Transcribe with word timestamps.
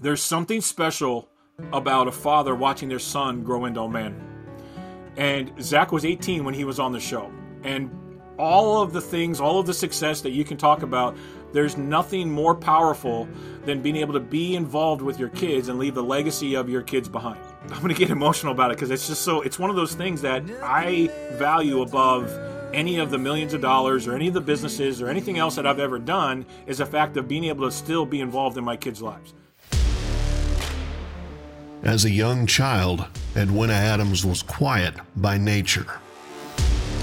there's 0.00 0.22
something 0.22 0.60
special 0.60 1.28
about 1.72 2.08
a 2.08 2.12
father 2.12 2.54
watching 2.54 2.88
their 2.88 2.98
son 2.98 3.42
grow 3.44 3.66
into 3.66 3.80
a 3.80 3.88
man. 3.88 4.18
And 5.16 5.52
Zach 5.62 5.92
was 5.92 6.04
18 6.06 6.44
when 6.44 6.54
he 6.54 6.64
was 6.64 6.80
on 6.80 6.92
the 6.92 7.00
show. 7.00 7.30
And 7.62 7.90
all 8.38 8.80
of 8.80 8.94
the 8.94 9.00
things, 9.02 9.40
all 9.40 9.60
of 9.60 9.66
the 9.66 9.74
success 9.74 10.22
that 10.22 10.30
you 10.30 10.44
can 10.44 10.56
talk 10.56 10.82
about, 10.82 11.14
there's 11.52 11.76
nothing 11.76 12.30
more 12.30 12.54
powerful 12.54 13.28
than 13.66 13.82
being 13.82 13.96
able 13.96 14.14
to 14.14 14.20
be 14.20 14.56
involved 14.56 15.02
with 15.02 15.18
your 15.18 15.28
kids 15.28 15.68
and 15.68 15.78
leave 15.78 15.94
the 15.94 16.02
legacy 16.02 16.54
of 16.54 16.70
your 16.70 16.80
kids 16.80 17.06
behind. 17.06 17.40
I'm 17.64 17.82
going 17.82 17.88
to 17.88 17.94
get 17.94 18.08
emotional 18.08 18.52
about 18.52 18.70
it 18.70 18.78
because 18.78 18.90
it's 18.90 19.06
just 19.06 19.22
so, 19.22 19.42
it's 19.42 19.58
one 19.58 19.68
of 19.68 19.76
those 19.76 19.94
things 19.94 20.22
that 20.22 20.42
I 20.62 21.10
value 21.32 21.82
above 21.82 22.32
any 22.72 22.98
of 22.98 23.10
the 23.10 23.18
millions 23.18 23.52
of 23.52 23.60
dollars 23.60 24.06
or 24.06 24.14
any 24.14 24.28
of 24.28 24.34
the 24.34 24.40
businesses 24.40 25.02
or 25.02 25.08
anything 25.08 25.38
else 25.38 25.56
that 25.56 25.66
I've 25.66 25.80
ever 25.80 25.98
done 25.98 26.46
is 26.66 26.78
the 26.78 26.86
fact 26.86 27.18
of 27.18 27.28
being 27.28 27.44
able 27.44 27.68
to 27.68 27.74
still 27.74 28.06
be 28.06 28.20
involved 28.20 28.56
in 28.56 28.64
my 28.64 28.76
kids' 28.76 29.02
lives. 29.02 29.34
As 31.82 32.04
a 32.04 32.10
young 32.10 32.46
child, 32.46 33.06
Edwina 33.34 33.72
Adams 33.72 34.24
was 34.24 34.42
quiet 34.42 34.94
by 35.16 35.38
nature. 35.38 35.86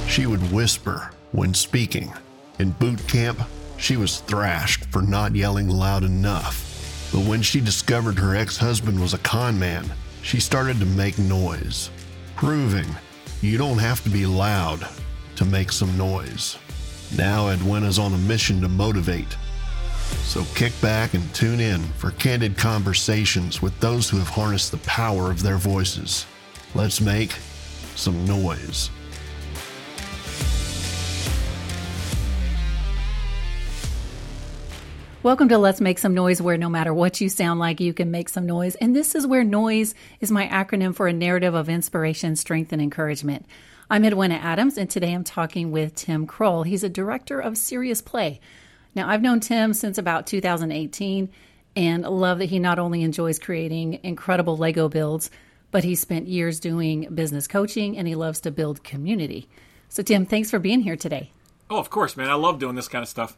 She 0.07 0.27
would 0.27 0.51
whisper 0.51 1.09
when 1.31 1.55
speaking. 1.55 2.13
In 2.59 2.71
boot 2.71 3.05
camp, 3.07 3.41
she 3.77 3.97
was 3.97 4.19
thrashed 4.21 4.85
for 4.85 5.01
not 5.01 5.35
yelling 5.35 5.67
loud 5.67 6.03
enough. 6.03 7.09
But 7.11 7.25
when 7.25 7.41
she 7.41 7.59
discovered 7.59 8.19
her 8.19 8.35
ex 8.35 8.55
husband 8.55 8.99
was 8.99 9.15
a 9.15 9.19
con 9.19 9.57
man, 9.57 9.85
she 10.21 10.39
started 10.39 10.79
to 10.79 10.85
make 10.85 11.17
noise, 11.17 11.89
proving 12.35 12.85
you 13.41 13.57
don't 13.57 13.79
have 13.79 14.03
to 14.03 14.09
be 14.09 14.25
loud 14.27 14.87
to 15.37 15.45
make 15.45 15.71
some 15.71 15.97
noise. 15.97 16.57
Now 17.17 17.47
Edwina's 17.47 17.97
on 17.97 18.13
a 18.13 18.17
mission 18.17 18.61
to 18.61 18.67
motivate. 18.67 19.37
So 20.23 20.43
kick 20.55 20.73
back 20.81 21.13
and 21.13 21.33
tune 21.33 21.59
in 21.59 21.81
for 21.81 22.11
candid 22.11 22.57
conversations 22.57 23.61
with 23.61 23.79
those 23.79 24.09
who 24.09 24.17
have 24.17 24.27
harnessed 24.27 24.71
the 24.71 24.77
power 24.79 25.31
of 25.31 25.41
their 25.41 25.57
voices. 25.57 26.25
Let's 26.75 27.01
make 27.01 27.31
some 27.95 28.25
noise. 28.25 28.89
Welcome 35.23 35.49
to 35.49 35.57
Let's 35.57 35.81
Make 35.81 35.99
Some 35.99 36.13
Noise, 36.13 36.41
where 36.41 36.57
no 36.57 36.69
matter 36.69 36.93
what 36.93 37.19
you 37.19 37.27
sound 37.27 37.59
like, 37.59 37.81
you 37.81 37.91
can 37.91 38.11
make 38.11 38.29
some 38.29 38.45
noise. 38.45 38.75
And 38.75 38.95
this 38.95 39.13
is 39.13 39.27
where 39.27 39.43
noise 39.43 39.93
is 40.21 40.31
my 40.31 40.47
acronym 40.47 40.95
for 40.95 41.07
a 41.07 41.13
narrative 41.13 41.53
of 41.53 41.67
inspiration, 41.67 42.35
strength, 42.37 42.71
and 42.71 42.81
encouragement. 42.81 43.45
I'm 43.89 44.05
Edwina 44.05 44.35
Adams, 44.35 44.77
and 44.77 44.89
today 44.89 45.13
I'm 45.13 45.25
talking 45.25 45.71
with 45.71 45.95
Tim 45.95 46.27
Croll. 46.27 46.63
He's 46.63 46.83
a 46.83 46.89
director 46.89 47.39
of 47.39 47.57
Serious 47.57 48.01
Play. 48.01 48.39
Now, 48.97 49.07
I've 49.07 49.21
known 49.21 49.41
Tim 49.41 49.75
since 49.75 49.99
about 49.99 50.25
2018 50.25 51.29
and 51.75 52.03
love 52.03 52.39
that 52.39 52.45
he 52.45 52.57
not 52.57 52.79
only 52.79 53.03
enjoys 53.03 53.37
creating 53.37 53.99
incredible 54.01 54.57
Lego 54.57 54.89
builds, 54.89 55.29
but 55.69 55.83
he 55.83 55.93
spent 55.93 56.27
years 56.27 56.59
doing 56.59 57.07
business 57.13 57.47
coaching 57.47 57.95
and 57.95 58.07
he 58.07 58.15
loves 58.15 58.41
to 58.41 58.49
build 58.49 58.83
community. 58.83 59.47
So, 59.87 60.01
Tim, 60.01 60.25
thanks 60.25 60.49
for 60.49 60.57
being 60.57 60.79
here 60.79 60.95
today. 60.95 61.29
Oh, 61.69 61.77
of 61.77 61.91
course, 61.91 62.17
man. 62.17 62.31
I 62.31 62.33
love 62.33 62.57
doing 62.57 62.73
this 62.73 62.87
kind 62.87 63.03
of 63.03 63.07
stuff. 63.07 63.37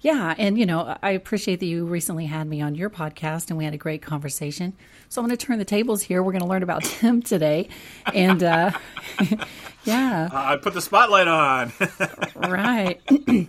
Yeah, 0.00 0.34
and 0.38 0.58
you 0.58 0.64
know, 0.64 0.96
I 1.02 1.10
appreciate 1.10 1.60
that 1.60 1.66
you 1.66 1.84
recently 1.84 2.24
had 2.24 2.46
me 2.46 2.62
on 2.62 2.74
your 2.74 2.88
podcast 2.88 3.48
and 3.48 3.58
we 3.58 3.64
had 3.64 3.74
a 3.74 3.78
great 3.78 4.00
conversation. 4.00 4.72
So 5.10 5.20
I'm 5.20 5.26
going 5.26 5.36
to 5.36 5.46
turn 5.46 5.58
the 5.58 5.66
tables 5.66 6.02
here. 6.02 6.22
We're 6.22 6.32
going 6.32 6.42
to 6.42 6.48
learn 6.48 6.62
about 6.62 6.82
Tim 6.84 7.20
today. 7.20 7.68
And 8.14 8.42
uh 8.42 8.70
yeah. 9.84 10.28
I 10.32 10.56
put 10.56 10.72
the 10.72 10.80
spotlight 10.80 11.28
on. 11.28 11.72
right. 12.36 13.00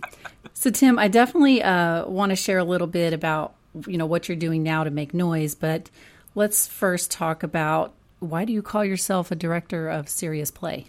so 0.60 0.68
Tim, 0.68 0.98
I 0.98 1.08
definitely 1.08 1.62
uh 1.62 2.06
want 2.06 2.30
to 2.30 2.36
share 2.36 2.58
a 2.58 2.64
little 2.64 2.86
bit 2.86 3.14
about 3.14 3.54
you 3.86 3.96
know 3.96 4.04
what 4.04 4.28
you're 4.28 4.36
doing 4.36 4.62
now 4.62 4.84
to 4.84 4.90
make 4.90 5.14
noise, 5.14 5.54
but 5.54 5.88
let's 6.34 6.66
first 6.66 7.10
talk 7.10 7.42
about 7.42 7.94
why 8.18 8.44
do 8.44 8.52
you 8.52 8.60
call 8.60 8.84
yourself 8.84 9.30
a 9.30 9.34
director 9.34 9.88
of 9.88 10.06
serious 10.06 10.50
play? 10.50 10.88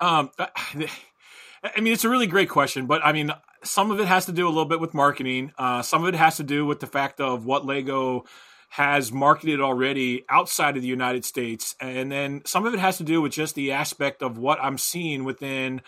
Um 0.00 0.30
I 0.38 1.80
mean, 1.80 1.92
it's 1.92 2.04
a 2.04 2.08
really 2.08 2.28
great 2.28 2.50
question, 2.50 2.86
but 2.86 3.04
I 3.04 3.12
mean, 3.12 3.32
some 3.64 3.90
of 3.90 3.98
it 3.98 4.06
has 4.06 4.26
to 4.26 4.32
do 4.32 4.46
a 4.46 4.50
little 4.50 4.64
bit 4.64 4.78
with 4.78 4.94
marketing. 4.94 5.50
Uh, 5.58 5.82
some 5.82 6.04
of 6.04 6.14
it 6.14 6.16
has 6.16 6.36
to 6.36 6.44
do 6.44 6.64
with 6.64 6.78
the 6.78 6.86
fact 6.86 7.20
of 7.20 7.46
what 7.46 7.64
Lego 7.64 8.26
has 8.68 9.10
marketed 9.10 9.60
already 9.60 10.24
outside 10.28 10.76
of 10.76 10.82
the 10.82 10.88
United 10.88 11.24
States. 11.24 11.74
And 11.80 12.12
then 12.12 12.42
some 12.44 12.66
of 12.66 12.74
it 12.74 12.80
has 12.80 12.98
to 12.98 13.02
do 13.02 13.22
with 13.22 13.32
just 13.32 13.54
the 13.54 13.72
aspect 13.72 14.22
of 14.22 14.36
what 14.36 14.58
I'm 14.62 14.76
seeing 14.76 15.24
within 15.24 15.80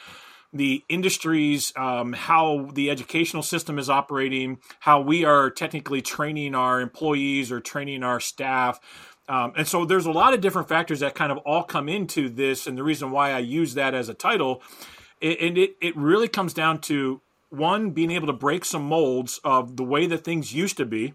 the 0.53 0.85
industries, 0.89 1.73
um, 1.77 2.13
how 2.13 2.71
the 2.73 2.91
educational 2.91 3.43
system 3.43 3.79
is 3.79 3.91
operating, 3.91 4.59
how 4.81 5.01
we 5.01 5.25
are 5.25 5.51
technically 5.51 6.03
training 6.03 6.55
our 6.55 6.81
employees 6.81 7.53
or 7.53 7.61
training 7.61 8.03
our 8.03 8.21
staff. 8.21 8.81
Um, 9.29 9.53
and 9.57 9.67
so 9.67 9.85
there's 9.85 10.07
a 10.07 10.13
lot 10.13 10.35
of 10.35 10.41
different 10.41 10.69
factors 10.69 11.01
that 11.01 11.15
kind 11.15 11.33
of 11.33 11.39
all 11.39 11.65
come 11.65 11.89
into 11.89 12.29
this. 12.29 12.67
And 12.67 12.79
the 12.79 12.85
reason 12.85 13.11
why 13.11 13.33
I 13.33 13.41
use 13.41 13.75
that 13.75 13.95
as 13.95 14.09
a 14.09 14.15
title, 14.15 14.63
and 15.21 15.59
it, 15.59 15.77
it 15.81 15.97
really 15.97 16.29
comes 16.29 16.55
down 16.55 16.81
to 16.83 17.21
one, 17.51 17.91
being 17.91 18.11
able 18.11 18.27
to 18.27 18.33
break 18.33 18.65
some 18.65 18.83
molds 18.83 19.41
of 19.45 19.77
the 19.77 19.85
way 19.85 20.07
that 20.07 20.25
things 20.25 20.55
used 20.55 20.77
to 20.77 20.87
be. 20.87 21.15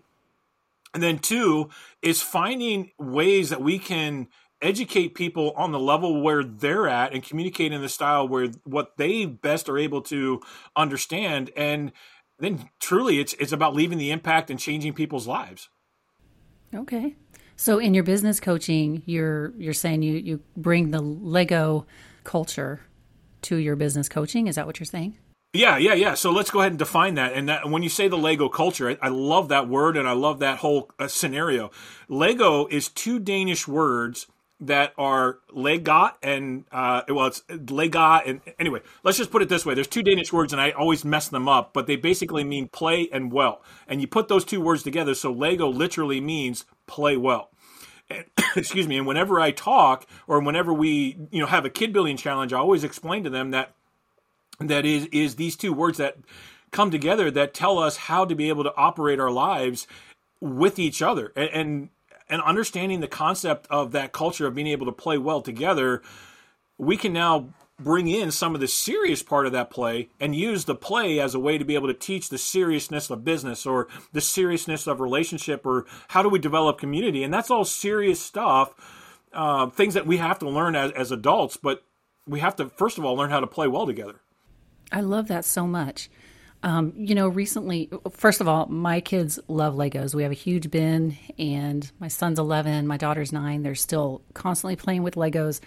And 0.93 1.01
then 1.01 1.19
two 1.19 1.69
is 2.01 2.21
finding 2.21 2.91
ways 2.97 3.49
that 3.49 3.61
we 3.61 3.79
can 3.79 4.27
educate 4.61 5.15
people 5.15 5.51
on 5.55 5.71
the 5.71 5.79
level 5.79 6.21
where 6.21 6.43
they're 6.43 6.87
at 6.87 7.13
and 7.13 7.23
communicate 7.23 7.71
in 7.71 7.81
the 7.81 7.89
style 7.89 8.27
where 8.27 8.49
what 8.63 8.97
they 8.97 9.25
best 9.25 9.67
are 9.69 9.77
able 9.77 10.01
to 10.03 10.41
understand. 10.75 11.51
And 11.55 11.91
then 12.39 12.69
truly 12.79 13.19
it's 13.19 13.33
it's 13.33 13.51
about 13.51 13.75
leaving 13.75 13.97
the 13.97 14.11
impact 14.11 14.49
and 14.49 14.59
changing 14.59 14.93
people's 14.93 15.27
lives. 15.27 15.69
Okay. 16.73 17.15
So 17.55 17.77
in 17.79 17.93
your 17.93 18.03
business 18.03 18.39
coaching, 18.39 19.03
you're 19.05 19.53
you're 19.57 19.73
saying 19.73 20.01
you 20.03 20.13
you 20.13 20.41
bring 20.55 20.91
the 20.91 21.01
Lego 21.01 21.85
culture 22.23 22.81
to 23.43 23.57
your 23.57 23.75
business 23.75 24.09
coaching. 24.09 24.47
Is 24.47 24.55
that 24.55 24.65
what 24.65 24.79
you're 24.79 24.85
saying? 24.85 25.17
Yeah, 25.53 25.77
yeah, 25.77 25.93
yeah. 25.93 26.13
So 26.13 26.31
let's 26.31 26.49
go 26.49 26.61
ahead 26.61 26.71
and 26.71 26.79
define 26.79 27.15
that. 27.15 27.33
And 27.33 27.49
that, 27.49 27.69
when 27.69 27.83
you 27.83 27.89
say 27.89 28.07
the 28.07 28.17
Lego 28.17 28.47
culture, 28.47 28.89
I, 28.89 28.97
I 29.01 29.09
love 29.09 29.49
that 29.49 29.67
word 29.67 29.97
and 29.97 30.07
I 30.07 30.13
love 30.13 30.39
that 30.39 30.59
whole 30.59 30.89
uh, 30.97 31.09
scenario. 31.09 31.71
Lego 32.07 32.67
is 32.67 32.87
two 32.87 33.19
Danish 33.19 33.67
words 33.67 34.27
that 34.61 34.93
are 34.97 35.39
legat 35.49 36.13
and 36.21 36.65
uh, 36.71 37.01
well, 37.09 37.27
it's 37.27 37.41
legat 37.49 38.21
and 38.27 38.41
anyway. 38.59 38.79
Let's 39.03 39.17
just 39.17 39.31
put 39.31 39.41
it 39.41 39.49
this 39.49 39.65
way: 39.65 39.73
there's 39.73 39.87
two 39.87 40.03
Danish 40.03 40.31
words, 40.31 40.53
and 40.53 40.61
I 40.61 40.71
always 40.71 41.03
mess 41.03 41.27
them 41.27 41.49
up, 41.49 41.73
but 41.73 41.87
they 41.87 41.95
basically 41.95 42.43
mean 42.43 42.67
play 42.67 43.09
and 43.11 43.31
well. 43.33 43.63
And 43.87 43.99
you 43.99 44.07
put 44.07 44.27
those 44.27 44.45
two 44.45 44.61
words 44.61 44.83
together, 44.83 45.15
so 45.15 45.31
Lego 45.31 45.67
literally 45.67 46.21
means 46.21 46.65
play 46.85 47.17
well. 47.17 47.49
And, 48.09 48.25
excuse 48.55 48.87
me. 48.87 48.97
And 48.97 49.07
whenever 49.07 49.39
I 49.39 49.51
talk, 49.51 50.07
or 50.27 50.39
whenever 50.39 50.71
we, 50.71 51.17
you 51.31 51.39
know, 51.39 51.47
have 51.47 51.65
a 51.65 51.69
kid 51.69 51.91
building 51.91 52.17
challenge, 52.17 52.53
I 52.53 52.59
always 52.59 52.83
explain 52.83 53.23
to 53.23 53.29
them 53.29 53.51
that 53.51 53.73
that 54.59 54.85
is 54.85 55.07
is 55.11 55.35
these 55.35 55.55
two 55.55 55.73
words 55.73 55.97
that 55.97 56.17
come 56.71 56.91
together 56.91 57.31
that 57.31 57.53
tell 57.53 57.79
us 57.79 57.97
how 57.97 58.25
to 58.25 58.35
be 58.35 58.49
able 58.49 58.63
to 58.63 58.73
operate 58.75 59.19
our 59.19 59.31
lives 59.31 59.87
with 60.39 60.79
each 60.79 61.01
other 61.01 61.33
and, 61.35 61.49
and 61.49 61.89
and, 62.31 62.41
understanding 62.41 62.99
the 62.99 63.07
concept 63.07 63.67
of 63.69 63.91
that 63.91 64.11
culture 64.11 64.47
of 64.47 64.55
being 64.55 64.67
able 64.67 64.85
to 64.85 64.91
play 64.91 65.17
well 65.17 65.41
together 65.41 66.01
we 66.77 66.97
can 66.97 67.13
now 67.13 67.53
bring 67.79 68.07
in 68.07 68.31
some 68.31 68.55
of 68.55 68.61
the 68.61 68.67
serious 68.67 69.21
part 69.21 69.45
of 69.45 69.51
that 69.51 69.69
play 69.69 70.09
and 70.19 70.35
use 70.35 70.65
the 70.65 70.75
play 70.75 71.19
as 71.19 71.35
a 71.35 71.39
way 71.39 71.57
to 71.57 71.65
be 71.65 71.75
able 71.75 71.87
to 71.87 71.93
teach 71.93 72.29
the 72.29 72.37
seriousness 72.37 73.09
of 73.09 73.23
business 73.23 73.65
or 73.65 73.87
the 74.13 74.21
seriousness 74.21 74.87
of 74.87 74.99
relationship 74.99 75.65
or 75.65 75.85
how 76.09 76.23
do 76.23 76.29
we 76.29 76.39
develop 76.39 76.77
community 76.77 77.23
and 77.23 77.33
that's 77.33 77.51
all 77.51 77.65
serious 77.65 78.19
stuff 78.19 78.73
uh, 79.33 79.67
things 79.67 79.93
that 79.93 80.05
we 80.05 80.17
have 80.17 80.39
to 80.39 80.49
learn 80.49 80.75
as, 80.75 80.91
as 80.91 81.11
adults 81.11 81.57
but 81.57 81.83
we 82.27 82.39
have 82.39 82.55
to 82.55 82.69
first 82.69 82.97
of 82.97 83.05
all 83.05 83.15
learn 83.15 83.29
how 83.29 83.39
to 83.39 83.47
play 83.47 83.67
well 83.67 83.85
together 83.85 84.21
I 84.91 85.01
love 85.01 85.27
that 85.29 85.45
so 85.45 85.65
much. 85.65 86.09
Um, 86.63 86.93
you 86.95 87.15
know, 87.15 87.27
recently, 87.27 87.89
first 88.11 88.39
of 88.39 88.47
all, 88.47 88.67
my 88.67 89.01
kids 89.01 89.39
love 89.47 89.73
Legos. 89.73 90.13
We 90.13 90.23
have 90.23 90.31
a 90.31 90.35
huge 90.35 90.69
bin, 90.69 91.17
and 91.39 91.89
my 91.99 92.07
son's 92.07 92.37
11, 92.37 92.85
my 92.85 92.97
daughter's 92.97 93.33
nine. 93.33 93.63
They're 93.63 93.73
still 93.73 94.21
constantly 94.33 94.75
playing 94.75 95.01
with 95.01 95.15
Legos. 95.15 95.59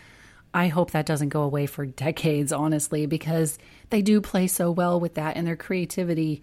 I 0.52 0.68
hope 0.68 0.92
that 0.92 1.04
doesn't 1.06 1.30
go 1.30 1.42
away 1.42 1.66
for 1.66 1.84
decades, 1.86 2.52
honestly, 2.52 3.06
because 3.06 3.58
they 3.90 4.02
do 4.02 4.20
play 4.20 4.46
so 4.46 4.70
well 4.70 5.00
with 5.00 5.14
that, 5.14 5.36
and 5.36 5.46
their 5.46 5.56
creativity 5.56 6.42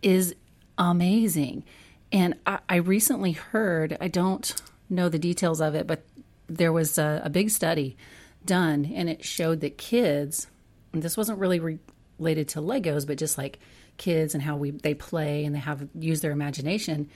is 0.00 0.34
amazing. 0.78 1.64
And 2.12 2.34
I, 2.46 2.60
I 2.68 2.76
recently 2.76 3.32
heard, 3.32 3.96
I 4.00 4.06
don't 4.06 4.54
know 4.88 5.08
the 5.08 5.18
details 5.18 5.60
of 5.60 5.74
it, 5.74 5.88
but 5.88 6.04
there 6.48 6.72
was 6.72 6.98
a, 6.98 7.22
a 7.24 7.30
big 7.30 7.50
study 7.50 7.96
done, 8.44 8.92
and 8.94 9.08
it 9.08 9.24
showed 9.24 9.60
that 9.62 9.76
kids, 9.76 10.46
this 10.92 11.16
wasn't 11.16 11.38
really 11.40 11.58
re- 11.58 11.78
related 12.18 12.48
to 12.48 12.60
Legos, 12.60 13.06
but 13.06 13.18
just 13.18 13.36
like 13.36 13.58
kids 13.96 14.34
and 14.34 14.42
how 14.42 14.56
we 14.56 14.70
they 14.70 14.94
play 14.94 15.44
and 15.44 15.54
they 15.54 15.60
have 15.60 15.88
use 15.94 16.20
their 16.20 16.32
imagination. 16.32 17.08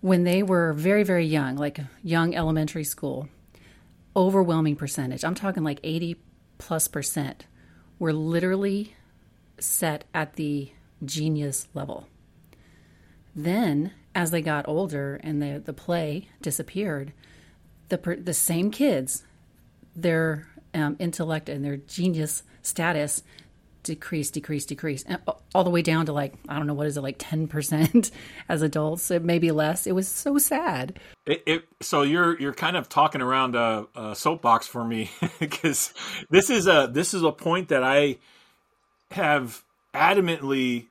When 0.00 0.24
they 0.24 0.42
were 0.42 0.72
very 0.72 1.04
very 1.04 1.26
young, 1.26 1.56
like 1.56 1.78
young 2.02 2.34
elementary 2.34 2.84
school, 2.84 3.28
overwhelming 4.16 4.76
percentage. 4.76 5.24
I'm 5.24 5.34
talking 5.34 5.62
like 5.62 5.80
80 5.82 6.16
plus 6.58 6.88
percent 6.88 7.46
were 7.98 8.12
literally 8.12 8.94
set 9.58 10.04
at 10.12 10.34
the 10.34 10.72
genius 11.04 11.68
level. 11.74 12.08
Then 13.34 13.92
as 14.14 14.30
they 14.30 14.42
got 14.42 14.68
older 14.68 15.20
and 15.22 15.40
the 15.40 15.62
the 15.64 15.72
play 15.72 16.28
disappeared, 16.40 17.12
the 17.88 18.20
the 18.22 18.34
same 18.34 18.70
kids, 18.70 19.24
their 19.94 20.48
um, 20.74 20.96
intellect 20.98 21.48
and 21.48 21.64
their 21.64 21.76
genius 21.76 22.42
status 22.62 23.22
decrease, 23.82 24.30
decrease, 24.30 24.64
decrease, 24.64 25.04
all 25.54 25.64
the 25.64 25.70
way 25.70 25.82
down 25.82 26.06
to 26.06 26.12
like 26.12 26.34
I 26.48 26.56
don't 26.56 26.66
know 26.66 26.74
what 26.74 26.86
is 26.86 26.96
it 26.96 27.02
like 27.02 27.16
ten 27.18 27.48
percent 27.48 28.10
as 28.48 28.62
adults, 28.62 29.10
maybe 29.10 29.50
less. 29.50 29.86
It 29.86 29.92
was 29.92 30.08
so 30.08 30.38
sad. 30.38 30.98
It, 31.26 31.42
it, 31.46 31.64
so 31.80 32.02
you're 32.02 32.38
you're 32.40 32.54
kind 32.54 32.76
of 32.76 32.88
talking 32.88 33.20
around 33.20 33.54
a, 33.54 33.86
a 33.94 34.14
soapbox 34.14 34.66
for 34.66 34.84
me 34.84 35.10
because 35.40 35.92
this 36.30 36.50
is 36.50 36.66
a 36.66 36.88
this 36.92 37.14
is 37.14 37.22
a 37.22 37.32
point 37.32 37.68
that 37.68 37.82
I 37.82 38.18
have 39.10 39.62
adamantly 39.94 40.86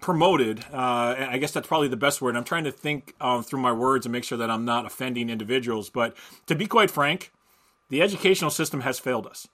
promoted. 0.00 0.64
Uh, 0.72 1.14
and 1.18 1.30
I 1.30 1.38
guess 1.38 1.52
that's 1.52 1.66
probably 1.66 1.88
the 1.88 1.96
best 1.96 2.20
word. 2.20 2.36
I'm 2.36 2.44
trying 2.44 2.64
to 2.64 2.72
think 2.72 3.14
um, 3.20 3.42
through 3.42 3.60
my 3.60 3.72
words 3.72 4.06
and 4.06 4.12
make 4.12 4.24
sure 4.24 4.38
that 4.38 4.50
I'm 4.50 4.64
not 4.64 4.86
offending 4.86 5.30
individuals. 5.30 5.90
But 5.90 6.16
to 6.46 6.54
be 6.54 6.66
quite 6.66 6.90
frank, 6.90 7.32
the 7.88 8.02
educational 8.02 8.50
system 8.50 8.82
has 8.82 8.98
failed 8.98 9.26
us 9.26 9.48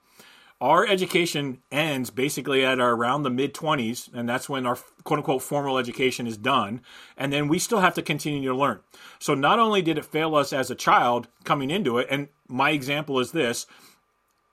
our 0.62 0.86
education 0.86 1.58
ends 1.72 2.10
basically 2.10 2.64
at 2.64 2.78
our, 2.78 2.94
around 2.94 3.24
the 3.24 3.30
mid 3.30 3.52
20s 3.52 4.08
and 4.14 4.28
that's 4.28 4.48
when 4.48 4.64
our 4.64 4.76
quote 5.02 5.18
unquote 5.18 5.42
formal 5.42 5.76
education 5.76 6.24
is 6.24 6.36
done 6.36 6.80
and 7.16 7.32
then 7.32 7.48
we 7.48 7.58
still 7.58 7.80
have 7.80 7.94
to 7.94 8.00
continue 8.00 8.48
to 8.48 8.56
learn. 8.56 8.78
So 9.18 9.34
not 9.34 9.58
only 9.58 9.82
did 9.82 9.98
it 9.98 10.04
fail 10.04 10.36
us 10.36 10.52
as 10.52 10.70
a 10.70 10.76
child 10.76 11.26
coming 11.42 11.68
into 11.68 11.98
it 11.98 12.06
and 12.08 12.28
my 12.46 12.70
example 12.70 13.18
is 13.18 13.32
this 13.32 13.66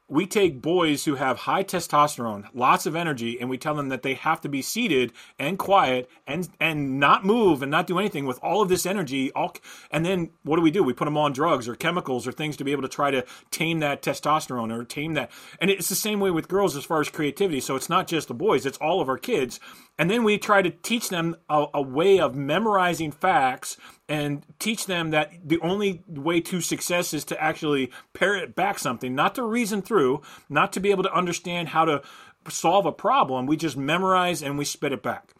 we 0.09 0.25
take 0.25 0.61
boys 0.61 1.06
who 1.06 1.15
have 1.15 1.39
high 1.39 1.63
testosterone, 1.63 2.45
lots 2.53 2.85
of 2.85 2.95
energy, 2.95 3.39
and 3.39 3.50
we 3.50 3.57
tell 3.57 3.75
them 3.75 3.89
that 3.89 4.01
they 4.01 4.15
have 4.15 4.41
to 4.41 4.50
be 4.50 4.61
seated 4.61 5.13
and 5.38 5.59
quiet 5.59 6.09
and 6.25 6.50
and 6.59 7.00
not 7.00 7.23
move 7.23 7.61
and 7.61 7.69
not 7.69 7.88
do 7.88 8.00
anything 8.00 8.25
with 8.25 8.39
all 8.41 8.61
of 8.61 8.69
this 8.69 8.85
energy. 8.85 9.31
All 9.33 9.56
and 9.91 10.06
then 10.06 10.31
what 10.44 10.56
do 10.56 10.61
we 10.61 10.71
do? 10.71 10.83
We 10.83 10.94
put 10.94 11.06
them 11.06 11.17
on 11.17 11.31
drugs 11.31 11.67
or 11.67 11.75
chemicals 11.75 12.27
or 12.27 12.31
things 12.31 12.57
to 12.57 12.63
be 12.63 12.71
able 12.71 12.81
to 12.81 12.88
try 12.88 13.11
to 13.11 13.25
tame 13.51 13.79
that 13.79 14.01
testosterone 14.01 14.75
or 14.75 14.83
tame 14.83 15.13
that. 15.13 15.31
And 15.61 15.69
it's 15.69 15.89
the 15.89 15.95
same 15.95 16.19
way 16.19 16.31
with 16.31 16.47
girls 16.47 16.75
as 16.75 16.85
far 16.85 17.01
as 17.01 17.09
creativity. 17.09 17.59
So 17.59 17.75
it's 17.75 17.89
not 17.89 18.07
just 18.07 18.27
the 18.27 18.33
boys; 18.33 18.65
it's 18.65 18.77
all 18.79 19.01
of 19.01 19.09
our 19.09 19.17
kids. 19.17 19.59
And 20.00 20.10
then 20.10 20.24
we 20.24 20.38
try 20.38 20.62
to 20.62 20.69
teach 20.69 21.10
them 21.10 21.36
a, 21.50 21.66
a 21.74 21.81
way 21.81 22.22
of 22.22 22.34
memorizing 22.34 23.12
facts 23.12 23.75
and 24.07 24.46
teach 24.57 24.86
them 24.86 25.12
that 25.12 25.34
the 25.44 25.60
only 25.60 26.04
way 26.07 26.40
to 26.40 26.62
success 26.62 27.13
is 27.13 27.25
to 27.25 27.44
actually 27.44 27.92
parrot 28.13 28.56
back 28.56 28.80
something, 28.80 29.13
not 29.13 29.36
to 29.36 29.44
reason 29.44 29.81
through, 29.81 30.22
not 30.48 30.72
to 30.72 30.80
be 30.80 30.90
able 30.92 31.04
to 31.04 31.13
understand 31.13 31.68
how 31.68 31.84
to 31.84 32.01
solve 32.48 32.86
a 32.86 32.94
problem. 32.94 33.46
We 33.46 33.57
just 33.57 33.75
memorize 33.75 34.42
and 34.42 34.57
we 34.57 34.63
spit 34.63 34.94
it 34.94 35.04
back. 35.04 35.34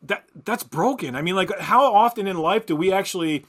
That 0.00 0.28
that's 0.44 0.62
broken. 0.62 1.16
I 1.16 1.22
mean, 1.22 1.34
like 1.34 1.50
how 1.58 1.92
often 1.92 2.28
in 2.28 2.36
life 2.36 2.66
do 2.66 2.76
we 2.76 2.92
actually 2.92 3.44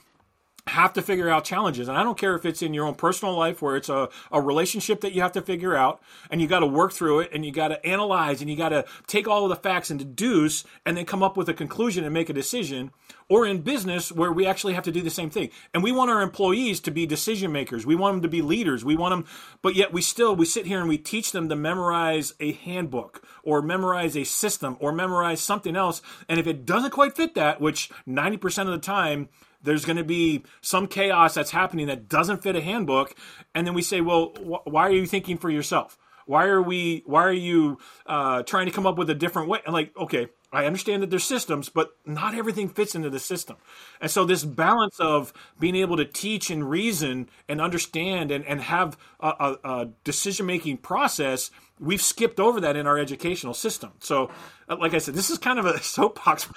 have 0.68 0.94
to 0.94 1.02
figure 1.02 1.30
out 1.30 1.44
challenges. 1.44 1.88
And 1.88 1.98
I 1.98 2.04
don't 2.04 2.18
care 2.18 2.36
if 2.36 2.46
it's 2.46 2.62
in 2.62 2.74
your 2.74 2.86
own 2.86 2.96
personal 2.96 3.36
life 3.36 3.62
where 3.62 3.76
it's 3.76 3.90
a, 3.90 4.10
a 4.32 4.42
relationship 4.42 5.02
that 5.02 5.14
you 5.14 5.22
have 5.22 5.32
to 5.34 5.42
figure 5.42 5.76
out 5.76 6.02
and 6.30 6.42
you 6.42 6.48
got 6.48 6.60
to 6.60 6.68
work 6.68 6.94
through 6.94 7.22
it 7.22 7.32
and 7.34 7.46
you 7.46 7.52
got 7.52 7.70
to 7.70 7.86
analyze 7.86 8.42
and 8.42 8.50
you 8.50 8.56
got 8.56 8.70
to 8.70 8.86
take 9.08 9.28
all 9.28 9.44
of 9.44 9.50
the 9.50 9.56
facts 9.56 9.90
and 9.90 10.00
deduce 10.00 10.64
and 10.86 10.98
then 10.98 11.06
come 11.06 11.24
up 11.24 11.38
with 11.38 11.50
a 11.50 11.54
conclusion 11.54 12.04
and 12.04 12.14
make 12.14 12.30
a 12.30 12.34
decision. 12.34 12.92
Or 13.30 13.46
in 13.46 13.62
business 13.62 14.10
where 14.10 14.32
we 14.32 14.46
actually 14.46 14.74
have 14.74 14.86
to 14.86 14.92
do 14.92 15.02
the 15.02 15.10
same 15.10 15.30
thing. 15.30 15.50
And 15.74 15.84
we 15.84 15.92
want 15.92 16.10
our 16.10 16.22
employees 16.22 16.80
to 16.82 16.92
be 16.92 17.06
decision 17.06 17.52
makers. 17.52 17.86
We 17.86 17.96
want 17.96 18.16
them 18.16 18.22
to 18.22 18.30
be 18.30 18.42
leaders. 18.42 18.86
We 18.86 18.96
want 18.96 19.12
them, 19.12 19.26
but 19.62 19.76
yet 19.76 19.92
we 19.92 20.02
still, 20.02 20.34
we 20.34 20.46
sit 20.46 20.66
here 20.66 20.80
and 20.80 20.88
we 20.88 20.98
teach 20.98 21.34
them 21.34 21.50
to 21.50 21.56
memorize 21.56 22.34
a 22.40 22.54
handbook 22.54 23.28
or 23.44 23.62
memorize 23.62 24.16
a 24.16 24.24
system 24.24 24.78
or 24.80 24.94
memorize 24.94 25.42
something 25.42 25.76
else. 25.76 26.02
And 26.30 26.40
if 26.40 26.48
it 26.48 26.66
doesn't 26.66 26.92
quite 26.92 27.18
fit 27.18 27.36
that, 27.36 27.60
which 27.60 27.90
90% 28.08 28.62
of 28.62 28.68
the 28.68 28.78
time, 28.78 29.28
there's 29.62 29.86
going 29.86 29.98
to 29.98 30.04
be 30.04 30.44
some 30.62 30.88
chaos 30.88 31.34
that's 31.34 31.52
happening 31.52 31.88
that 31.88 32.08
doesn't 32.08 32.44
fit 32.44 32.56
a 32.56 32.62
handbook 32.62 33.16
and 33.56 33.66
then 33.66 33.74
we 33.74 33.82
say 33.82 34.02
well 34.02 34.34
wh- 34.38 34.66
why 34.68 34.88
are 34.88 34.92
you 34.94 35.06
thinking 35.06 35.38
for 35.38 35.50
yourself? 35.50 35.98
Why 36.26 36.46
are 36.46 36.62
we 36.62 37.04
why 37.06 37.24
are 37.24 37.32
you 37.32 37.78
uh, 38.06 38.44
trying 38.44 38.66
to 38.66 38.72
come 38.72 38.86
up 38.86 38.98
with 38.98 39.10
a 39.10 39.16
different 39.16 39.48
way? 39.48 39.60
And 39.66 39.74
like 39.74 39.96
okay 39.98 40.28
i 40.52 40.66
understand 40.66 41.04
that 41.04 41.10
there's 41.10 41.24
systems 41.24 41.70
but 41.70 41.96
not 42.06 42.36
everything 42.36 42.70
fits 42.70 42.96
into 42.96 43.10
the 43.10 43.20
system 43.20 43.58
and 44.02 44.12
so 44.12 44.26
this 44.26 44.44
balance 44.44 45.00
of 45.00 45.34
being 45.60 45.76
able 45.76 45.98
to 45.98 46.06
teach 46.06 46.50
and 46.50 46.70
reason 46.70 47.30
and 47.48 47.62
understand 47.62 48.32
and, 48.32 48.46
and 48.46 48.62
have 48.62 48.98
a, 49.20 49.28
a, 49.28 49.70
a 49.70 49.90
decision 50.04 50.46
making 50.46 50.78
process 50.78 51.52
we've 51.80 52.02
skipped 52.02 52.40
over 52.40 52.62
that 52.62 52.76
in 52.76 52.88
our 52.88 52.98
educational 52.98 53.54
system. 53.54 53.92
So, 54.00 54.32
uh, 54.70 54.78
like 54.78 54.94
I 54.94 54.98
said, 54.98 55.14
this 55.14 55.30
is 55.30 55.38
kind 55.38 55.60
of 55.60 55.66
a 55.66 55.80
soapbox. 55.82 56.50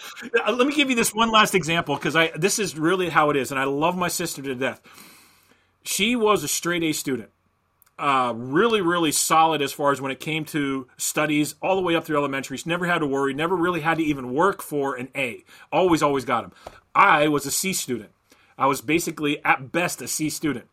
Uh, 0.47 0.53
let 0.53 0.67
me 0.67 0.75
give 0.75 0.91
you 0.91 0.97
this 0.97 1.15
one 1.15 1.31
last 1.31 1.55
example 1.55 1.97
because 1.97 2.17
I 2.17 2.31
this 2.37 2.59
is 2.59 2.79
really 2.79 3.09
how 3.09 3.31
it 3.31 3.37
is, 3.37 3.51
and 3.51 3.61
I 3.61 3.65
love 3.65 3.97
my 3.97 4.09
sister 4.09 4.43
to 4.43 4.55
death. 4.55 4.81
She 5.83 6.15
was 6.17 6.45
a 6.45 6.49
straight 6.49 6.83
A 6.83 6.93
student. 6.93 7.31
Uh, 8.00 8.32
really, 8.35 8.81
really 8.81 9.12
solid 9.12 9.61
as 9.61 9.75
far 9.75 9.93
as 9.93 10.00
when 10.00 10.11
it 10.11 10.19
came 10.19 10.43
to 10.43 10.88
studies, 10.97 11.55
all 11.61 11.76
the 11.76 11.82
way 11.82 11.94
up 11.94 12.02
through 12.06 12.17
elementary. 12.17 12.56
She 12.56 12.67
never 12.67 12.87
had 12.87 13.00
to 13.00 13.06
worry, 13.06 13.35
never 13.35 13.55
really 13.55 13.82
had 13.82 13.99
to 13.99 14.02
even 14.02 14.32
work 14.32 14.62
for 14.62 14.94
an 14.94 15.08
A. 15.14 15.44
Always, 15.70 16.02
always 16.02 16.25
got 16.25 16.41
them. 16.41 16.52
I 16.94 17.29
was 17.29 17.44
a 17.44 17.50
C 17.50 17.75
student. 17.75 18.12
I 18.56 18.64
was 18.64 18.81
basically, 18.81 19.44
at 19.44 19.70
best, 19.70 20.00
a 20.00 20.08
C 20.08 20.31
student 20.31 20.67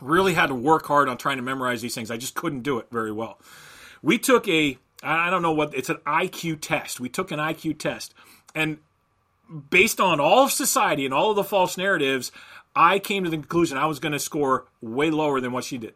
really 0.00 0.34
had 0.34 0.46
to 0.46 0.54
work 0.54 0.86
hard 0.86 1.08
on 1.08 1.16
trying 1.16 1.38
to 1.38 1.42
memorize 1.42 1.82
these 1.82 1.96
things. 1.96 2.08
I 2.08 2.18
just 2.18 2.36
couldn't 2.36 2.62
do 2.62 2.78
it 2.78 2.86
very 2.88 3.10
well. 3.10 3.40
We 4.00 4.16
took 4.16 4.46
a, 4.46 4.78
I 5.02 5.30
don't 5.30 5.42
know 5.42 5.52
what, 5.52 5.74
it's 5.74 5.88
an 5.88 5.98
IQ 6.06 6.60
test. 6.60 7.00
We 7.00 7.08
took 7.08 7.32
an 7.32 7.40
IQ 7.40 7.80
test. 7.80 8.14
And 8.54 8.78
based 9.70 10.00
on 10.00 10.20
all 10.20 10.44
of 10.44 10.52
society 10.52 11.04
and 11.04 11.12
all 11.12 11.30
of 11.30 11.36
the 11.36 11.42
false 11.42 11.76
narratives, 11.76 12.30
I 12.76 13.00
came 13.00 13.24
to 13.24 13.30
the 13.30 13.38
conclusion 13.38 13.76
I 13.76 13.86
was 13.86 13.98
going 13.98 14.12
to 14.12 14.20
score 14.20 14.66
way 14.80 15.10
lower 15.10 15.40
than 15.40 15.50
what 15.50 15.64
she 15.64 15.78
did. 15.78 15.94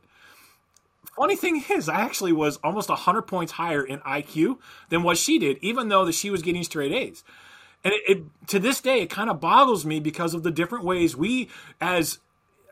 Funny 1.19 1.35
thing 1.35 1.65
is, 1.69 1.88
I 1.88 2.00
actually 2.00 2.32
was 2.32 2.59
almost 2.62 2.88
100 2.88 3.23
points 3.23 3.53
higher 3.53 3.85
in 3.85 3.99
IQ 4.00 4.59
than 4.88 5.03
what 5.03 5.19
she 5.19 5.41
did, 5.41 5.59
even 5.62 5.88
though 5.88 6.05
that 6.05 6.15
she 6.15 6.31
was 6.31 6.43
getting 6.43 6.62
straight 6.62 6.93
A's. 6.93 7.25
And 7.82 7.93
it, 7.93 8.03
it, 8.06 8.47
to 8.49 8.61
this 8.61 8.81
day, 8.81 9.03
it 9.03 9.11
kind 9.11 9.29
of 9.29 9.41
boggles 9.41 9.85
me 9.85 9.99
because 9.99 10.32
of 10.32 10.44
the 10.44 10.53
different 10.53 10.85
ways 10.85 11.17
we, 11.17 11.49
as 11.81 12.20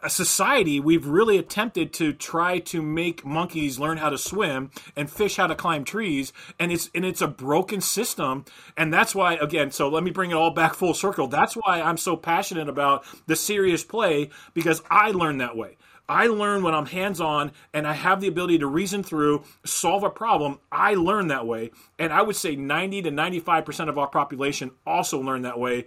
a 0.00 0.08
society, 0.08 0.78
we've 0.78 1.06
really 1.06 1.38
attempted 1.38 1.92
to 1.94 2.12
try 2.12 2.60
to 2.60 2.80
make 2.80 3.24
monkeys 3.24 3.80
learn 3.80 3.98
how 3.98 4.10
to 4.10 4.18
swim 4.18 4.70
and 4.94 5.10
fish 5.10 5.36
how 5.36 5.48
to 5.48 5.56
climb 5.56 5.82
trees, 5.82 6.32
and 6.60 6.70
it's 6.70 6.88
and 6.94 7.04
it's 7.04 7.20
a 7.20 7.26
broken 7.26 7.80
system, 7.80 8.44
and 8.76 8.94
that's 8.94 9.12
why 9.12 9.34
again. 9.34 9.72
So 9.72 9.88
let 9.88 10.04
me 10.04 10.12
bring 10.12 10.30
it 10.30 10.34
all 10.34 10.52
back 10.52 10.74
full 10.74 10.94
circle. 10.94 11.26
That's 11.26 11.54
why 11.54 11.80
I'm 11.80 11.96
so 11.96 12.16
passionate 12.16 12.68
about 12.68 13.04
the 13.26 13.34
serious 13.34 13.82
play 13.82 14.30
because 14.54 14.82
I 14.88 15.10
learned 15.10 15.40
that 15.40 15.56
way. 15.56 15.76
I 16.08 16.28
learn 16.28 16.62
when 16.62 16.74
I'm 16.74 16.86
hands 16.86 17.20
on 17.20 17.52
and 17.72 17.86
I 17.86 17.92
have 17.92 18.20
the 18.20 18.28
ability 18.28 18.58
to 18.58 18.66
reason 18.66 19.02
through, 19.02 19.44
solve 19.64 20.04
a 20.04 20.10
problem. 20.10 20.60
I 20.70 20.94
learn 20.94 21.28
that 21.28 21.46
way. 21.46 21.72
And 21.98 22.12
I 22.12 22.22
would 22.22 22.36
say 22.36 22.56
90 22.56 23.02
to 23.02 23.10
95% 23.10 23.88
of 23.88 23.98
our 23.98 24.08
population 24.08 24.70
also 24.86 25.20
learn 25.20 25.42
that 25.42 25.58
way. 25.58 25.86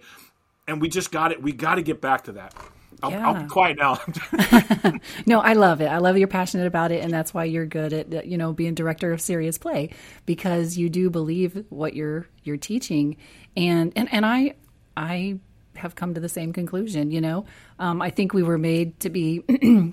And 0.66 0.80
we 0.80 0.88
just 0.88 1.10
got 1.10 1.32
it. 1.32 1.42
We 1.42 1.52
got 1.52 1.76
to 1.76 1.82
get 1.82 2.00
back 2.00 2.24
to 2.24 2.32
that. 2.32 2.54
I'll, 3.02 3.10
yeah. 3.10 3.26
I'll 3.26 3.42
be 3.42 3.48
quiet 3.48 3.78
now. 3.78 3.98
no, 5.26 5.40
I 5.40 5.54
love 5.54 5.80
it. 5.80 5.86
I 5.86 5.98
love 5.98 6.18
you're 6.18 6.28
passionate 6.28 6.66
about 6.66 6.92
it, 6.92 7.02
and 7.02 7.12
that's 7.12 7.32
why 7.32 7.44
you're 7.44 7.66
good 7.66 7.92
at 7.92 8.26
you 8.26 8.36
know 8.36 8.52
being 8.52 8.74
director 8.74 9.12
of 9.12 9.20
serious 9.20 9.58
play 9.58 9.90
because 10.26 10.76
you 10.76 10.88
do 10.90 11.08
believe 11.08 11.64
what 11.70 11.94
you're 11.94 12.26
you're 12.42 12.56
teaching, 12.56 13.16
and 13.56 13.92
and 13.96 14.12
and 14.12 14.26
I 14.26 14.54
I 14.96 15.38
have 15.80 15.94
come 15.94 16.14
to 16.14 16.20
the 16.20 16.28
same 16.28 16.52
conclusion. 16.52 17.10
You 17.10 17.20
know, 17.20 17.44
um, 17.78 18.00
I 18.00 18.10
think 18.10 18.32
we 18.32 18.42
were 18.42 18.58
made 18.58 19.00
to 19.00 19.10
be 19.10 19.42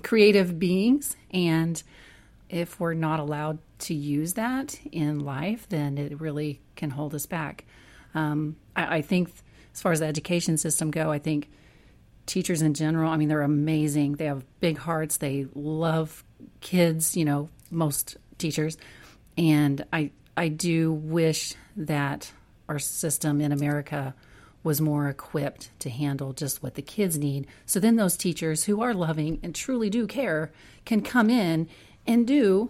creative 0.02 0.58
beings, 0.58 1.16
and 1.30 1.82
if 2.48 2.80
we're 2.80 2.94
not 2.94 3.20
allowed 3.20 3.58
to 3.80 3.94
use 3.94 4.34
that 4.34 4.78
in 4.90 5.20
life, 5.20 5.68
then 5.68 5.98
it 5.98 6.20
really 6.20 6.60
can 6.76 6.90
hold 6.90 7.14
us 7.14 7.26
back. 7.26 7.64
Um, 8.14 8.56
I, 8.74 8.98
I 8.98 9.02
think, 9.02 9.30
as 9.74 9.80
far 9.80 9.92
as 9.92 10.00
the 10.00 10.06
education 10.06 10.56
system 10.56 10.90
go, 10.90 11.12
I 11.12 11.18
think 11.18 11.50
teachers 12.26 12.62
in 12.62 12.74
general, 12.74 13.10
I 13.10 13.16
mean, 13.16 13.28
they're 13.28 13.42
amazing. 13.42 14.12
They 14.12 14.26
have 14.26 14.44
big 14.60 14.78
hearts. 14.78 15.18
They 15.18 15.46
love 15.54 16.24
kids, 16.60 17.16
you 17.16 17.24
know, 17.24 17.48
most 17.70 18.16
teachers. 18.38 18.76
And 19.36 19.84
I, 19.92 20.10
I 20.36 20.48
do 20.48 20.92
wish 20.92 21.54
that 21.76 22.30
our 22.68 22.78
system 22.78 23.40
in 23.40 23.52
America 23.52 24.14
was 24.68 24.82
more 24.82 25.08
equipped 25.08 25.70
to 25.78 25.88
handle 25.88 26.34
just 26.34 26.62
what 26.62 26.74
the 26.74 26.82
kids 26.82 27.16
need. 27.16 27.46
So 27.64 27.80
then 27.80 27.96
those 27.96 28.18
teachers 28.18 28.64
who 28.64 28.82
are 28.82 28.92
loving 28.92 29.40
and 29.42 29.54
truly 29.54 29.88
do 29.88 30.06
care 30.06 30.52
can 30.84 31.00
come 31.00 31.30
in 31.30 31.70
and 32.06 32.26
do 32.26 32.68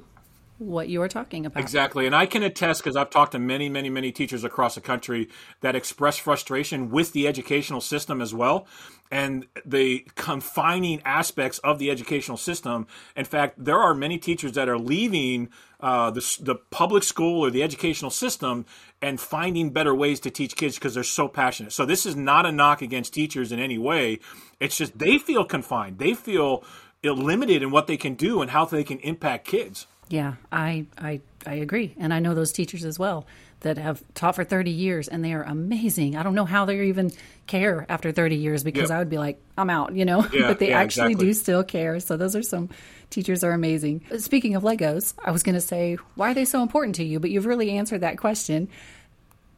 what 0.58 0.88
you're 0.88 1.08
talking 1.08 1.44
about. 1.44 1.60
Exactly. 1.60 2.06
And 2.06 2.14
I 2.14 2.26
can 2.26 2.44
attest 2.44 2.84
because 2.84 2.94
I've 2.94 3.10
talked 3.10 3.32
to 3.32 3.40
many, 3.40 3.68
many, 3.68 3.90
many 3.90 4.12
teachers 4.12 4.44
across 4.44 4.76
the 4.76 4.80
country 4.80 5.28
that 5.60 5.74
express 5.74 6.16
frustration 6.18 6.90
with 6.92 7.12
the 7.12 7.26
educational 7.26 7.80
system 7.80 8.20
as 8.20 8.32
well 8.32 8.68
and 9.10 9.46
the 9.64 10.06
confining 10.14 11.00
aspects 11.04 11.58
of 11.60 11.78
the 11.78 11.90
educational 11.90 12.36
system. 12.36 12.86
In 13.16 13.24
fact, 13.24 13.62
there 13.62 13.78
are 13.78 13.94
many 13.94 14.18
teachers 14.18 14.52
that 14.52 14.68
are 14.68 14.78
leaving 14.78 15.48
uh, 15.80 16.10
the, 16.10 16.38
the 16.40 16.56
public 16.70 17.02
school 17.02 17.44
or 17.44 17.50
the 17.50 17.62
educational 17.62 18.10
system 18.10 18.66
and 19.00 19.20
finding 19.20 19.70
better 19.70 19.94
ways 19.94 20.20
to 20.20 20.30
teach 20.30 20.56
kids 20.56 20.74
because 20.74 20.94
they're 20.94 21.04
so 21.04 21.28
passionate. 21.28 21.72
So 21.72 21.86
this 21.86 22.04
is 22.04 22.16
not 22.16 22.46
a 22.46 22.52
knock 22.52 22.82
against 22.82 23.14
teachers 23.14 23.52
in 23.52 23.60
any 23.60 23.78
way. 23.78 24.18
It's 24.60 24.76
just 24.76 24.98
they 24.98 25.18
feel 25.18 25.44
confined. 25.44 25.98
They 25.98 26.14
feel 26.14 26.64
limited 27.02 27.62
in 27.62 27.70
what 27.70 27.86
they 27.86 27.96
can 27.96 28.14
do 28.14 28.42
and 28.42 28.50
how 28.50 28.64
they 28.64 28.84
can 28.84 28.98
impact 28.98 29.46
kids. 29.46 29.86
Yeah, 30.08 30.34
I, 30.50 30.86
I 30.96 31.20
I 31.46 31.54
agree, 31.54 31.94
and 31.98 32.12
I 32.12 32.18
know 32.18 32.34
those 32.34 32.50
teachers 32.50 32.84
as 32.84 32.98
well 32.98 33.26
that 33.60 33.76
have 33.78 34.02
taught 34.14 34.36
for 34.36 34.44
30 34.44 34.70
years, 34.70 35.08
and 35.08 35.24
they 35.24 35.32
are 35.32 35.42
amazing. 35.42 36.16
I 36.16 36.22
don't 36.22 36.34
know 36.34 36.44
how 36.44 36.64
they 36.64 36.86
even 36.86 37.10
care 37.46 37.86
after 37.88 38.12
30 38.12 38.36
years 38.36 38.62
because 38.62 38.90
yep. 38.90 38.90
I 38.90 38.98
would 38.98 39.10
be 39.10 39.18
like, 39.18 39.40
I'm 39.56 39.70
out, 39.70 39.94
you 39.94 40.04
know. 40.04 40.24
Yeah, 40.32 40.42
but 40.48 40.58
they 40.58 40.70
yeah, 40.70 40.80
actually 40.80 41.12
exactly. 41.12 41.26
do 41.26 41.34
still 41.34 41.64
care. 41.64 42.00
So 42.00 42.16
those 42.16 42.36
are 42.36 42.42
some 42.42 42.68
teachers 43.10 43.42
are 43.42 43.52
amazing. 43.52 44.02
Speaking 44.18 44.54
of 44.54 44.62
Legos, 44.62 45.14
I 45.24 45.30
was 45.30 45.42
going 45.42 45.54
to 45.54 45.60
say, 45.60 45.96
why 46.14 46.30
are 46.30 46.34
they 46.34 46.44
so 46.44 46.62
important 46.62 46.94
to 46.96 47.04
you? 47.04 47.18
But 47.18 47.30
you've 47.30 47.46
really 47.46 47.70
answered 47.70 48.02
that 48.02 48.18
question. 48.18 48.68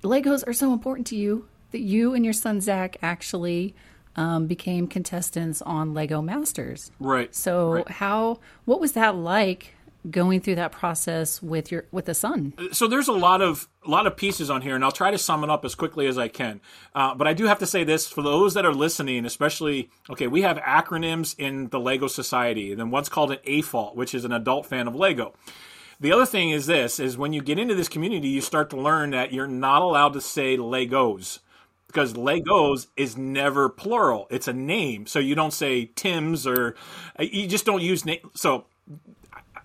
Legos 0.02 0.46
are 0.46 0.52
so 0.54 0.72
important 0.72 1.06
to 1.08 1.16
you 1.16 1.46
that 1.72 1.80
you 1.80 2.14
and 2.14 2.24
your 2.24 2.34
son 2.34 2.60
Zach 2.60 2.96
actually 3.02 3.74
um, 4.16 4.46
became 4.46 4.86
contestants 4.86 5.62
on 5.62 5.94
Lego 5.94 6.20
Masters. 6.20 6.90
Right. 6.98 7.34
So 7.34 7.72
right. 7.74 7.88
how 7.88 8.40
what 8.64 8.80
was 8.80 8.92
that 8.92 9.14
like 9.16 9.74
going 10.08 10.40
through 10.40 10.54
that 10.54 10.72
process 10.72 11.42
with 11.42 11.70
your 11.70 11.84
with 11.90 12.06
the 12.06 12.14
son? 12.14 12.54
So 12.72 12.86
there's 12.86 13.08
a 13.08 13.12
lot 13.12 13.42
of 13.42 13.68
a 13.86 13.90
lot 13.90 14.06
of 14.06 14.16
pieces 14.16 14.50
on 14.50 14.62
here, 14.62 14.74
and 14.74 14.84
I'll 14.84 14.92
try 14.92 15.10
to 15.10 15.18
sum 15.18 15.44
it 15.44 15.50
up 15.50 15.64
as 15.64 15.74
quickly 15.74 16.06
as 16.06 16.16
I 16.16 16.28
can. 16.28 16.60
Uh, 16.94 17.14
but 17.14 17.26
I 17.26 17.34
do 17.34 17.46
have 17.46 17.58
to 17.58 17.66
say 17.66 17.84
this 17.84 18.06
for 18.06 18.22
those 18.22 18.54
that 18.54 18.64
are 18.64 18.72
listening, 18.72 19.26
especially 19.26 19.90
okay, 20.08 20.26
we 20.26 20.42
have 20.42 20.56
acronyms 20.58 21.34
in 21.38 21.68
the 21.68 21.80
Lego 21.80 22.06
Society, 22.06 22.70
and 22.70 22.80
then 22.80 22.90
one's 22.90 23.08
called 23.08 23.32
an 23.32 23.38
AFOL, 23.46 23.94
which 23.94 24.14
is 24.14 24.24
an 24.24 24.32
adult 24.32 24.66
fan 24.66 24.86
of 24.88 24.94
Lego. 24.94 25.34
The 26.00 26.12
other 26.12 26.26
thing 26.26 26.50
is 26.50 26.66
this: 26.66 26.98
is 26.98 27.18
when 27.18 27.32
you 27.32 27.42
get 27.42 27.58
into 27.58 27.74
this 27.74 27.88
community, 27.88 28.28
you 28.28 28.40
start 28.40 28.70
to 28.70 28.76
learn 28.76 29.10
that 29.10 29.32
you're 29.32 29.46
not 29.46 29.82
allowed 29.82 30.14
to 30.14 30.20
say 30.20 30.56
Legos 30.56 31.40
because 31.86 32.14
Legos 32.14 32.86
is 32.96 33.16
never 33.16 33.68
plural; 33.68 34.26
it's 34.30 34.48
a 34.48 34.52
name. 34.52 35.06
So 35.06 35.18
you 35.18 35.34
don't 35.34 35.52
say 35.52 35.90
Tim's 35.94 36.46
or 36.46 36.74
you 37.18 37.46
just 37.46 37.66
don't 37.66 37.82
use 37.82 38.06
name. 38.06 38.30
So 38.34 38.64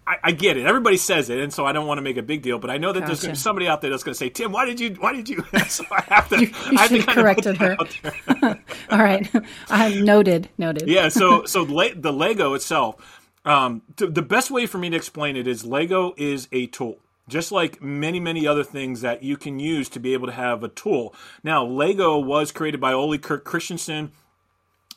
I, 0.07 0.17
I, 0.25 0.31
get 0.31 0.57
it. 0.57 0.65
Everybody 0.65 0.97
says 0.97 1.29
it, 1.29 1.39
and 1.39 1.51
so 1.51 1.65
I 1.65 1.71
don't 1.71 1.87
want 1.87 1.97
to 1.97 2.01
make 2.01 2.17
a 2.17 2.23
big 2.23 2.41
deal. 2.41 2.59
But 2.59 2.69
I 2.69 2.77
know 2.77 2.93
that 2.93 3.01
gotcha. 3.01 3.25
there's 3.25 3.39
somebody 3.39 3.67
out 3.67 3.81
there 3.81 3.89
that's 3.89 4.03
going 4.03 4.13
to 4.13 4.17
say, 4.17 4.29
"Tim, 4.29 4.51
why 4.51 4.65
did 4.65 4.79
you? 4.79 4.91
Why 4.99 5.13
did 5.13 5.27
you?" 5.27 5.43
so 5.67 5.83
I 5.91 6.01
have 6.07 6.29
to. 6.29 6.39
you, 6.39 6.47
you 6.47 6.77
I 6.77 6.87
have 6.87 7.07
corrected 7.07 7.57
her. 7.57 7.75
All 8.91 8.99
right, 8.99 9.29
I 9.69 9.93
noted. 10.01 10.49
Noted. 10.57 10.87
yeah. 10.87 11.09
So 11.09 11.45
so 11.45 11.65
the 11.65 12.13
Lego 12.13 12.53
itself. 12.53 13.21
Um, 13.45 13.83
the 13.97 14.23
best 14.23 14.49
way 14.49 14.65
for 14.65 14.79
me 14.79 14.89
to 14.89 14.95
explain 14.95 15.35
it 15.35 15.45
is 15.45 15.63
Lego 15.63 16.15
is 16.17 16.47
a 16.51 16.65
tool 16.65 16.97
just 17.27 17.51
like 17.51 17.81
many, 17.81 18.19
many 18.19 18.45
other 18.45 18.63
things 18.63 19.01
that 19.01 19.23
you 19.23 19.37
can 19.37 19.59
use 19.59 19.89
to 19.89 19.99
be 19.99 20.13
able 20.13 20.27
to 20.27 20.33
have 20.33 20.63
a 20.63 20.67
tool. 20.67 21.13
Now, 21.43 21.65
Lego 21.65 22.19
was 22.19 22.51
created 22.51 22.79
by 22.79 22.93
Ole 22.93 23.17
Kirk 23.17 23.43
Christensen 23.43 24.11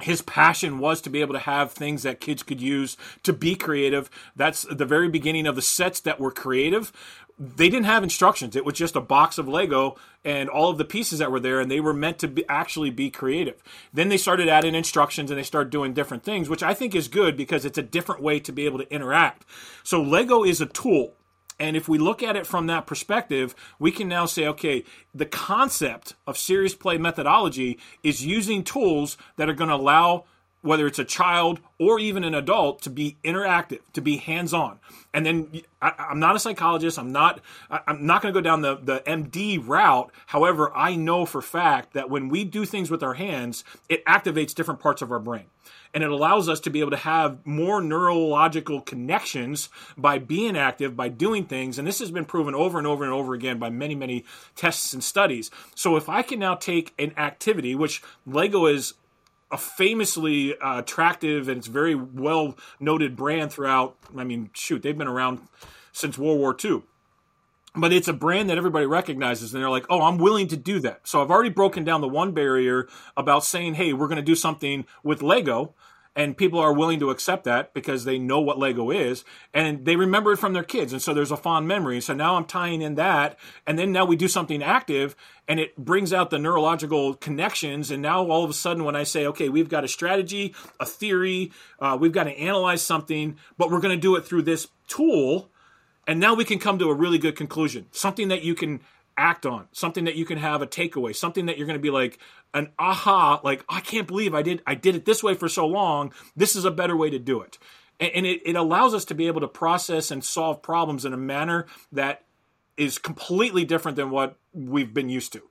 his 0.00 0.22
passion 0.22 0.78
was 0.78 1.00
to 1.00 1.10
be 1.10 1.20
able 1.20 1.34
to 1.34 1.40
have 1.40 1.72
things 1.72 2.04
that 2.04 2.20
kids 2.20 2.42
could 2.42 2.60
use 2.60 2.96
to 3.24 3.32
be 3.32 3.56
creative. 3.56 4.08
That's 4.36 4.62
the 4.62 4.84
very 4.84 5.08
beginning 5.08 5.46
of 5.46 5.56
the 5.56 5.62
sets 5.62 6.00
that 6.00 6.20
were 6.20 6.30
creative. 6.30 6.92
They 7.36 7.68
didn't 7.68 7.86
have 7.86 8.02
instructions. 8.02 8.56
It 8.56 8.64
was 8.64 8.74
just 8.74 8.96
a 8.96 9.00
box 9.00 9.38
of 9.38 9.48
Lego 9.48 9.96
and 10.24 10.48
all 10.48 10.70
of 10.70 10.78
the 10.78 10.84
pieces 10.84 11.20
that 11.20 11.30
were 11.30 11.38
there, 11.40 11.60
and 11.60 11.70
they 11.70 11.80
were 11.80 11.94
meant 11.94 12.18
to 12.20 12.28
be, 12.28 12.44
actually 12.48 12.90
be 12.90 13.10
creative. 13.10 13.62
Then 13.92 14.08
they 14.08 14.16
started 14.16 14.48
adding 14.48 14.74
instructions 14.74 15.30
and 15.30 15.38
they 15.38 15.44
started 15.44 15.70
doing 15.70 15.94
different 15.94 16.24
things, 16.24 16.48
which 16.48 16.62
I 16.62 16.74
think 16.74 16.94
is 16.94 17.08
good 17.08 17.36
because 17.36 17.64
it's 17.64 17.78
a 17.78 17.82
different 17.82 18.22
way 18.22 18.40
to 18.40 18.52
be 18.52 18.66
able 18.66 18.78
to 18.78 18.92
interact. 18.92 19.44
So 19.82 20.02
Lego 20.02 20.44
is 20.44 20.60
a 20.60 20.66
tool. 20.66 21.14
And 21.58 21.76
if 21.76 21.88
we 21.88 21.98
look 21.98 22.22
at 22.22 22.36
it 22.36 22.46
from 22.46 22.66
that 22.66 22.86
perspective, 22.86 23.54
we 23.78 23.90
can 23.90 24.08
now 24.08 24.26
say, 24.26 24.46
okay, 24.46 24.84
the 25.14 25.26
concept 25.26 26.14
of 26.26 26.38
serious 26.38 26.74
play 26.74 26.98
methodology 26.98 27.78
is 28.02 28.24
using 28.24 28.62
tools 28.62 29.16
that 29.36 29.48
are 29.48 29.54
going 29.54 29.70
to 29.70 29.76
allow 29.76 30.24
whether 30.68 30.86
it's 30.86 30.98
a 30.98 31.04
child 31.04 31.60
or 31.78 31.98
even 31.98 32.24
an 32.24 32.34
adult 32.34 32.82
to 32.82 32.90
be 32.90 33.16
interactive 33.24 33.80
to 33.92 34.00
be 34.00 34.18
hands-on 34.18 34.78
and 35.14 35.24
then 35.24 35.62
I, 35.80 36.08
am 36.10 36.20
not 36.20 36.36
a 36.36 36.38
psychologist 36.38 36.98
i'm 36.98 37.10
not 37.10 37.40
I, 37.70 37.80
i'm 37.86 38.06
not 38.06 38.22
going 38.22 38.32
to 38.32 38.38
go 38.38 38.44
down 38.44 38.60
the, 38.60 38.76
the 38.76 39.00
md 39.00 39.66
route 39.66 40.10
however 40.26 40.70
i 40.76 40.94
know 40.94 41.24
for 41.24 41.40
fact 41.40 41.94
that 41.94 42.10
when 42.10 42.28
we 42.28 42.44
do 42.44 42.64
things 42.64 42.90
with 42.90 43.02
our 43.02 43.14
hands 43.14 43.64
it 43.88 44.04
activates 44.04 44.54
different 44.54 44.80
parts 44.80 45.02
of 45.02 45.10
our 45.10 45.18
brain 45.18 45.46
and 45.94 46.04
it 46.04 46.10
allows 46.10 46.48
us 46.48 46.60
to 46.60 46.70
be 46.70 46.80
able 46.80 46.90
to 46.90 46.96
have 46.96 47.44
more 47.46 47.80
neurological 47.80 48.80
connections 48.80 49.68
by 49.96 50.18
being 50.18 50.56
active, 50.56 50.96
by 50.96 51.08
doing 51.08 51.44
things. 51.44 51.78
And 51.78 51.88
this 51.88 51.98
has 52.00 52.10
been 52.10 52.24
proven 52.24 52.54
over 52.54 52.78
and 52.78 52.86
over 52.86 53.04
and 53.04 53.12
over 53.12 53.34
again 53.34 53.58
by 53.58 53.70
many, 53.70 53.94
many 53.94 54.24
tests 54.54 54.92
and 54.92 55.02
studies. 55.02 55.50
So 55.74 55.96
if 55.96 56.08
I 56.08 56.22
can 56.22 56.38
now 56.38 56.54
take 56.54 56.92
an 56.98 57.14
activity, 57.16 57.74
which 57.74 58.02
Lego 58.26 58.66
is 58.66 58.94
a 59.50 59.58
famously 59.58 60.58
uh, 60.58 60.80
attractive 60.80 61.48
and 61.48 61.58
it's 61.58 61.66
very 61.66 61.94
well 61.94 62.56
noted 62.80 63.16
brand 63.16 63.52
throughout. 63.52 63.96
I 64.16 64.24
mean, 64.24 64.50
shoot, 64.52 64.82
they've 64.82 64.96
been 64.96 65.08
around 65.08 65.40
since 65.92 66.18
World 66.18 66.38
War 66.38 66.56
II 66.62 66.82
but 67.76 67.92
it's 67.92 68.08
a 68.08 68.12
brand 68.12 68.50
that 68.50 68.58
everybody 68.58 68.86
recognizes 68.86 69.52
and 69.52 69.62
they're 69.62 69.70
like 69.70 69.86
oh 69.90 70.02
i'm 70.02 70.18
willing 70.18 70.48
to 70.48 70.56
do 70.56 70.80
that 70.80 71.06
so 71.06 71.22
i've 71.22 71.30
already 71.30 71.50
broken 71.50 71.84
down 71.84 72.00
the 72.00 72.08
one 72.08 72.32
barrier 72.32 72.88
about 73.16 73.44
saying 73.44 73.74
hey 73.74 73.92
we're 73.92 74.08
going 74.08 74.16
to 74.16 74.22
do 74.22 74.34
something 74.34 74.84
with 75.02 75.22
lego 75.22 75.74
and 76.18 76.36
people 76.36 76.58
are 76.58 76.72
willing 76.72 76.98
to 76.98 77.10
accept 77.10 77.44
that 77.44 77.72
because 77.72 78.04
they 78.04 78.18
know 78.18 78.40
what 78.40 78.58
lego 78.58 78.90
is 78.90 79.24
and 79.54 79.84
they 79.84 79.94
remember 79.94 80.32
it 80.32 80.36
from 80.36 80.52
their 80.52 80.64
kids 80.64 80.92
and 80.92 81.00
so 81.00 81.14
there's 81.14 81.30
a 81.30 81.36
fond 81.36 81.66
memory 81.66 82.00
so 82.00 82.12
now 82.12 82.34
i'm 82.34 82.44
tying 82.44 82.82
in 82.82 82.96
that 82.96 83.38
and 83.66 83.78
then 83.78 83.92
now 83.92 84.04
we 84.04 84.16
do 84.16 84.28
something 84.28 84.62
active 84.62 85.14
and 85.46 85.60
it 85.60 85.74
brings 85.76 86.12
out 86.12 86.28
the 86.28 86.38
neurological 86.38 87.14
connections 87.14 87.90
and 87.90 88.02
now 88.02 88.28
all 88.28 88.42
of 88.42 88.50
a 88.50 88.54
sudden 88.54 88.84
when 88.84 88.96
i 88.96 89.04
say 89.04 89.24
okay 89.24 89.48
we've 89.48 89.68
got 89.68 89.84
a 89.84 89.88
strategy 89.88 90.54
a 90.80 90.84
theory 90.84 91.52
uh, 91.78 91.96
we've 91.98 92.12
got 92.12 92.24
to 92.24 92.36
analyze 92.36 92.82
something 92.82 93.36
but 93.56 93.70
we're 93.70 93.80
going 93.80 93.96
to 93.96 94.00
do 94.00 94.16
it 94.16 94.26
through 94.26 94.42
this 94.42 94.68
tool 94.88 95.48
and 96.08 96.18
now 96.18 96.32
we 96.32 96.46
can 96.46 96.58
come 96.58 96.78
to 96.78 96.88
a 96.88 96.94
really 96.94 97.18
good 97.18 97.36
conclusion. 97.36 97.84
Something 97.92 98.28
that 98.28 98.42
you 98.42 98.54
can 98.54 98.80
act 99.18 99.44
on, 99.44 99.66
something 99.72 100.04
that 100.04 100.14
you 100.14 100.24
can 100.24 100.38
have 100.38 100.62
a 100.62 100.66
takeaway, 100.66 101.14
something 101.14 101.46
that 101.46 101.58
you're 101.58 101.66
going 101.66 101.78
to 101.78 101.82
be 101.82 101.90
like 101.90 102.18
an 102.54 102.70
aha, 102.78 103.40
like 103.44 103.64
I 103.68 103.80
can't 103.80 104.06
believe 104.06 104.34
I 104.34 104.42
did 104.42 104.62
I 104.66 104.74
did 104.74 104.94
it 104.94 105.04
this 105.04 105.22
way 105.22 105.34
for 105.34 105.48
so 105.48 105.66
long. 105.66 106.14
This 106.36 106.56
is 106.56 106.64
a 106.64 106.70
better 106.70 106.96
way 106.96 107.10
to 107.10 107.18
do 107.18 107.42
it. 107.42 107.58
And, 108.00 108.12
and 108.14 108.26
it, 108.26 108.42
it 108.46 108.56
allows 108.56 108.94
us 108.94 109.04
to 109.06 109.14
be 109.14 109.26
able 109.26 109.40
to 109.40 109.48
process 109.48 110.10
and 110.10 110.24
solve 110.24 110.62
problems 110.62 111.04
in 111.04 111.12
a 111.12 111.18
manner 111.18 111.66
that 111.92 112.24
is 112.76 112.96
completely 112.96 113.64
different 113.64 113.96
than 113.96 114.10
what 114.10 114.36
we've 114.52 114.94
been 114.94 115.08
used 115.08 115.32
to. 115.32 115.42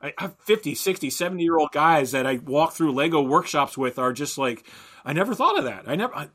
I 0.00 0.14
have 0.18 0.36
50, 0.40 0.74
60, 0.74 1.10
70 1.10 1.42
year 1.42 1.58
old 1.58 1.72
guys 1.72 2.12
that 2.12 2.26
I 2.26 2.36
walk 2.36 2.72
through 2.72 2.92
Lego 2.92 3.20
workshops 3.20 3.76
with 3.76 3.98
are 3.98 4.12
just 4.12 4.38
like, 4.38 4.64
I 5.04 5.12
never 5.12 5.34
thought 5.34 5.58
of 5.58 5.64
that. 5.64 5.84
I 5.86 5.96
never, 5.96 6.30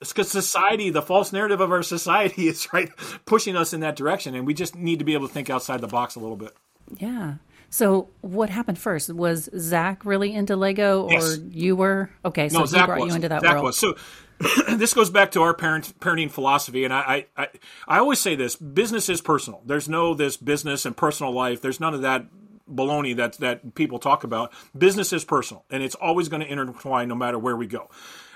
it's 0.00 0.12
because 0.12 0.30
society, 0.30 0.90
the 0.90 1.02
false 1.02 1.32
narrative 1.32 1.60
of 1.60 1.70
our 1.70 1.82
society, 1.82 2.48
is 2.48 2.72
right 2.72 2.90
pushing 3.24 3.56
us 3.56 3.72
in 3.72 3.80
that 3.80 3.96
direction, 3.96 4.34
and 4.34 4.46
we 4.46 4.54
just 4.54 4.74
need 4.74 4.98
to 4.98 5.04
be 5.04 5.14
able 5.14 5.28
to 5.28 5.32
think 5.32 5.50
outside 5.50 5.80
the 5.80 5.88
box 5.88 6.14
a 6.14 6.20
little 6.20 6.36
bit. 6.36 6.54
Yeah. 6.98 7.34
So 7.70 8.08
what 8.20 8.50
happened 8.50 8.78
first? 8.78 9.12
Was 9.12 9.48
Zach 9.58 10.04
really 10.04 10.32
into 10.32 10.56
Lego, 10.56 11.04
or 11.04 11.12
yes. 11.12 11.38
you 11.48 11.74
were? 11.74 12.10
Okay, 12.24 12.48
so 12.48 12.60
no, 12.60 12.66
Zach 12.66 12.86
brought 12.86 13.00
was. 13.00 13.08
you 13.08 13.14
into 13.16 13.28
that 13.28 13.40
Zach 13.40 13.52
world. 13.52 13.64
Was. 13.64 13.78
So 13.78 13.96
this 14.76 14.94
goes 14.94 15.10
back 15.10 15.32
to 15.32 15.42
our 15.42 15.54
parent 15.54 15.98
parenting 16.00 16.30
philosophy, 16.30 16.84
and 16.84 16.92
I, 16.92 17.26
I 17.36 17.48
I 17.88 17.98
always 17.98 18.20
say 18.20 18.36
this: 18.36 18.56
business 18.56 19.08
is 19.08 19.20
personal. 19.20 19.62
There's 19.64 19.88
no 19.88 20.14
this 20.14 20.36
business 20.36 20.86
and 20.86 20.96
personal 20.96 21.32
life. 21.32 21.62
There's 21.62 21.80
none 21.80 21.94
of 21.94 22.02
that 22.02 22.26
baloney 22.72 23.16
that 23.16 23.34
that 23.38 23.74
people 23.74 23.98
talk 23.98 24.24
about. 24.24 24.52
Business 24.76 25.12
is 25.12 25.24
personal, 25.24 25.64
and 25.70 25.82
it's 25.82 25.94
always 25.94 26.28
going 26.28 26.42
to 26.42 26.48
intertwine 26.50 27.08
no 27.08 27.14
matter 27.14 27.38
where 27.38 27.56
we 27.56 27.66
go. 27.66 27.90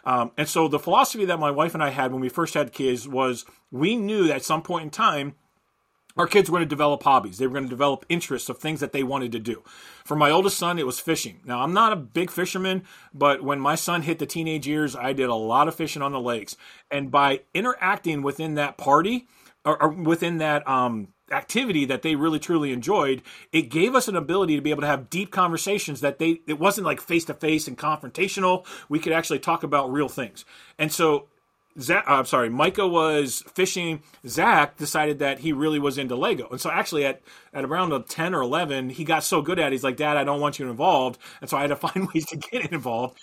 Um, 0.08 0.32
and 0.38 0.48
so 0.48 0.68
the 0.68 0.78
philosophy 0.78 1.26
that 1.26 1.38
my 1.38 1.50
wife 1.50 1.74
and 1.74 1.82
I 1.82 1.90
had 1.90 2.12
when 2.12 2.22
we 2.22 2.30
first 2.30 2.54
had 2.54 2.72
kids 2.72 3.06
was 3.06 3.44
we 3.70 3.94
knew 3.94 4.26
that 4.28 4.36
at 4.36 4.42
some 4.42 4.62
point 4.62 4.84
in 4.84 4.90
time, 4.90 5.34
our 6.16 6.26
kids 6.26 6.48
were 6.48 6.56
going 6.56 6.66
to 6.66 6.74
develop 6.74 7.02
hobbies. 7.02 7.36
They 7.36 7.46
were 7.46 7.52
going 7.52 7.66
to 7.66 7.68
develop 7.68 8.06
interests 8.08 8.48
of 8.48 8.56
things 8.56 8.80
that 8.80 8.92
they 8.92 9.02
wanted 9.02 9.32
to 9.32 9.38
do. 9.38 9.62
For 10.06 10.16
my 10.16 10.30
oldest 10.30 10.56
son, 10.56 10.78
it 10.78 10.86
was 10.86 10.98
fishing. 10.98 11.42
Now, 11.44 11.60
I'm 11.60 11.74
not 11.74 11.92
a 11.92 11.96
big 11.96 12.30
fisherman, 12.30 12.84
but 13.12 13.44
when 13.44 13.60
my 13.60 13.74
son 13.74 14.00
hit 14.00 14.18
the 14.18 14.24
teenage 14.24 14.66
years, 14.66 14.96
I 14.96 15.12
did 15.12 15.28
a 15.28 15.34
lot 15.34 15.68
of 15.68 15.74
fishing 15.74 16.00
on 16.00 16.12
the 16.12 16.20
lakes. 16.20 16.56
And 16.90 17.10
by 17.10 17.42
interacting 17.52 18.22
within 18.22 18.54
that 18.54 18.78
party, 18.78 19.28
or, 19.62 19.80
or 19.82 19.88
within 19.90 20.38
that 20.38 20.66
um, 20.66 21.08
activity 21.30 21.84
that 21.86 22.02
they 22.02 22.14
really 22.14 22.38
truly 22.38 22.72
enjoyed, 22.72 23.22
it 23.52 23.62
gave 23.62 23.94
us 23.94 24.08
an 24.08 24.16
ability 24.16 24.56
to 24.56 24.62
be 24.62 24.70
able 24.70 24.82
to 24.82 24.86
have 24.86 25.10
deep 25.10 25.30
conversations 25.30 26.00
that 26.00 26.18
they 26.18 26.40
it 26.46 26.58
wasn't 26.58 26.86
like 26.86 27.00
face 27.00 27.24
to 27.26 27.34
face 27.34 27.68
and 27.68 27.78
confrontational. 27.78 28.66
We 28.88 28.98
could 28.98 29.12
actually 29.12 29.38
talk 29.38 29.62
about 29.62 29.92
real 29.92 30.08
things. 30.08 30.44
And 30.78 30.92
so 30.92 31.28
Zach, 31.80 32.04
uh, 32.08 32.14
I'm 32.14 32.24
sorry, 32.24 32.48
Micah 32.48 32.88
was 32.88 33.44
fishing. 33.54 34.02
Zach 34.26 34.76
decided 34.76 35.20
that 35.20 35.38
he 35.38 35.52
really 35.52 35.78
was 35.78 35.96
into 35.96 36.16
Lego, 36.16 36.48
and 36.50 36.60
so 36.60 36.70
actually 36.70 37.04
at 37.04 37.22
at 37.52 37.64
around 37.64 38.08
ten 38.08 38.34
or 38.34 38.42
eleven, 38.42 38.90
he 38.90 39.04
got 39.04 39.22
so 39.22 39.42
good 39.42 39.58
at 39.58 39.68
it. 39.68 39.72
He's 39.72 39.84
like, 39.84 39.96
"Dad, 39.96 40.16
I 40.16 40.24
don't 40.24 40.40
want 40.40 40.58
you 40.58 40.68
involved," 40.68 41.20
and 41.40 41.48
so 41.48 41.56
I 41.56 41.62
had 41.62 41.68
to 41.68 41.76
find 41.88 42.08
ways 42.12 42.26
to 42.26 42.36
get 42.36 42.72
involved. 42.72 43.18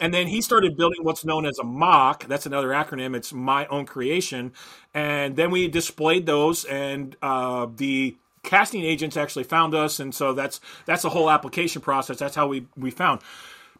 And 0.00 0.14
then 0.14 0.26
he 0.26 0.40
started 0.40 0.76
building 0.76 1.04
what's 1.04 1.24
known 1.24 1.44
as 1.44 1.58
a 1.58 1.64
MOC. 1.64 2.26
That's 2.26 2.46
another 2.46 2.68
acronym. 2.68 3.14
It's 3.14 3.32
my 3.32 3.66
own 3.66 3.84
creation. 3.84 4.52
And 4.94 5.36
then 5.36 5.50
we 5.50 5.68
displayed 5.68 6.24
those, 6.24 6.64
and 6.64 7.14
uh, 7.22 7.66
the 7.76 8.16
casting 8.42 8.82
agents 8.82 9.16
actually 9.16 9.44
found 9.44 9.74
us, 9.74 10.00
and 10.00 10.14
so 10.14 10.32
that's 10.32 10.60
that's 10.86 11.04
a 11.04 11.10
whole 11.10 11.30
application 11.30 11.82
process. 11.82 12.18
That's 12.18 12.34
how 12.34 12.48
we 12.48 12.66
we 12.76 12.90
found. 12.90 13.20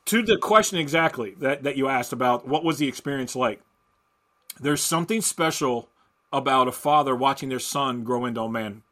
To 0.07 0.23
the 0.23 0.37
question 0.37 0.79
exactly 0.79 1.35
that, 1.39 1.63
that 1.63 1.77
you 1.77 1.89
asked 1.89 2.13
about 2.13 2.47
what 2.47 2.65
was 2.65 2.79
the 2.79 2.89
experience 2.89 3.37
like? 3.37 3.61
There's 4.61 4.83
something 4.83 5.21
special 5.21 5.89
about 6.33 6.69
a 6.69 6.73
father 6.73 7.15
watching 7.15 7.49
their 7.49 7.59
son 7.59 8.05
grow 8.05 8.25
into 8.25 8.43
a 8.43 8.49
man. 8.49 8.83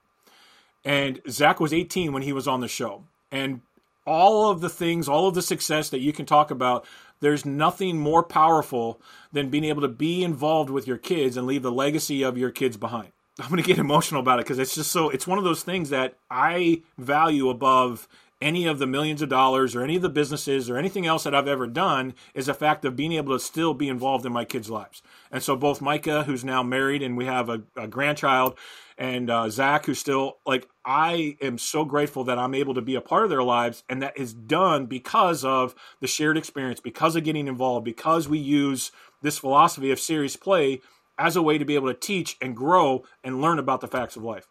And 0.85 1.21
Zach 1.29 1.61
was 1.61 1.73
18 1.73 2.13
when 2.13 2.23
he 2.23 2.33
was 2.33 2.49
on 2.49 2.61
the 2.61 2.69
show. 2.69 3.05
And 3.31 3.63
all 4.07 4.51
of 4.51 4.61
the 4.61 4.71
things, 4.71 5.09
all 5.09 5.29
of 5.29 5.35
the 5.35 5.43
success 5.43 5.91
that 5.91 6.01
you 6.01 6.13
can 6.13 6.25
talk 6.25 6.51
about, 6.51 6.87
there's 7.21 7.45
nothing 7.45 7.99
more 7.99 8.23
powerful 8.23 9.01
than 9.33 9.51
being 9.51 9.65
able 9.65 9.83
to 9.83 9.89
be 9.89 10.23
involved 10.23 10.71
with 10.71 10.87
your 10.87 10.99
kids 10.99 11.37
and 11.37 11.47
leave 11.47 11.63
the 11.63 11.73
legacy 11.73 12.23
of 12.23 12.39
your 12.39 12.51
kids 12.51 12.77
behind. 12.77 13.13
I'm 13.41 13.49
going 13.49 13.63
to 13.63 13.67
get 13.67 13.79
emotional 13.79 14.21
about 14.21 14.41
it 14.41 14.47
because 14.47 14.59
it's 14.59 14.75
just 14.75 14.91
so, 14.91 15.11
it's 15.11 15.27
one 15.27 15.39
of 15.39 15.45
those 15.45 15.63
things 15.63 15.91
that 15.91 16.15
I 16.31 16.83
value 16.97 17.49
above 17.49 18.09
any 18.41 18.67
of 18.67 18.79
the 18.79 18.87
millions 18.87 19.21
of 19.21 19.29
dollars 19.29 19.75
or 19.75 19.83
any 19.83 19.97
of 19.97 20.03
the 20.03 20.09
businesses 20.09 20.71
or 20.71 20.77
anything 20.77 21.07
else 21.07 21.25
that 21.25 21.35
I've 21.35 21.49
ever 21.49 21.67
done 21.67 22.15
is 22.35 22.47
the 22.47 22.55
fact 22.55 22.85
of 22.85 22.97
being 22.97 23.13
able 23.13 23.37
to 23.37 23.45
still 23.45 23.75
be 23.75 23.89
involved 23.89 24.25
in 24.25 24.33
my 24.33 24.45
kids' 24.45 24.71
lives. 24.71 25.03
And 25.31 25.43
so 25.43 25.57
both 25.57 25.81
Micah, 25.81 26.25
who's 26.25 26.45
now 26.45 26.63
married 26.63 27.03
and 27.03 27.17
we 27.17 27.27
have 27.27 27.49
a, 27.49 27.63
a 27.77 27.89
grandchild, 27.89 28.57
and 28.99 29.31
uh, 29.31 29.49
Zach, 29.49 29.87
who's 29.87 30.01
still 30.01 30.39
like, 30.45 30.69
I 30.85 31.37
am 31.41 31.57
so 31.57 31.85
grateful 31.85 32.25
that 32.25 32.39
I'm 32.39 32.55
able 32.55 32.75
to 32.75 32.83
be 32.83 32.97
a 32.97 33.01
part 33.01 33.23
of 33.23 33.31
their 33.31 33.45
lives, 33.45 33.85
and 33.89 34.03
that 34.03 34.19
is 34.19 34.35
done 34.35 34.87
because 34.87 35.45
of 35.45 35.75
the 36.01 36.09
shared 36.09 36.37
experience, 36.37 36.81
because 36.81 37.15
of 37.15 37.23
getting 37.23 37.47
involved, 37.47 37.85
because 37.85 38.29
we 38.29 38.39
use 38.39 38.91
this 39.23 39.39
philosophy 39.39 39.93
of 39.93 40.01
serious 40.01 40.35
play 40.35 40.81
as 41.17 41.37
a 41.37 41.43
way 41.43 41.59
to 41.59 41.65
be 41.65 41.77
able 41.77 41.89
to 41.89 41.95
teach 41.95 42.37
and 42.41 42.57
grow 42.57 43.05
and 43.23 43.41
learn 43.41 43.61
about 43.61 43.81
the 43.81 43.89
facts 43.89 44.17
of 44.17 44.25
life. 44.25 44.49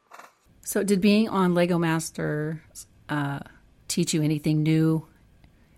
So, 0.61 0.83
did 0.83 1.01
being 1.01 1.27
on 1.27 1.53
Lego 1.53 1.77
Master 1.77 2.61
uh, 3.09 3.39
teach 3.87 4.13
you 4.13 4.21
anything 4.21 4.63
new 4.63 5.07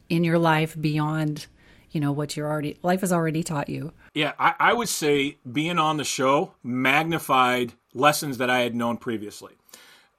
in 0.10 0.24
your 0.24 0.40
life 0.40 0.80
beyond, 0.80 1.48
you 1.92 2.00
know, 2.00 2.12
what 2.12 2.38
you're 2.38 2.50
already 2.50 2.78
life 2.84 3.02
has 3.02 3.12
already 3.12 3.44
taught 3.44 3.70
you? 3.70 3.94
Yeah, 4.14 4.34
I, 4.38 4.54
I 4.60 4.74
would 4.74 4.90
say 4.90 5.38
being 5.52 5.80
on 5.80 5.98
the 5.98 6.04
show 6.04 6.56
magnified 6.64 7.74
lessons 7.94 8.38
that 8.38 8.50
I 8.50 8.60
had 8.60 8.76
known 8.76 8.98
previously. 8.98 9.54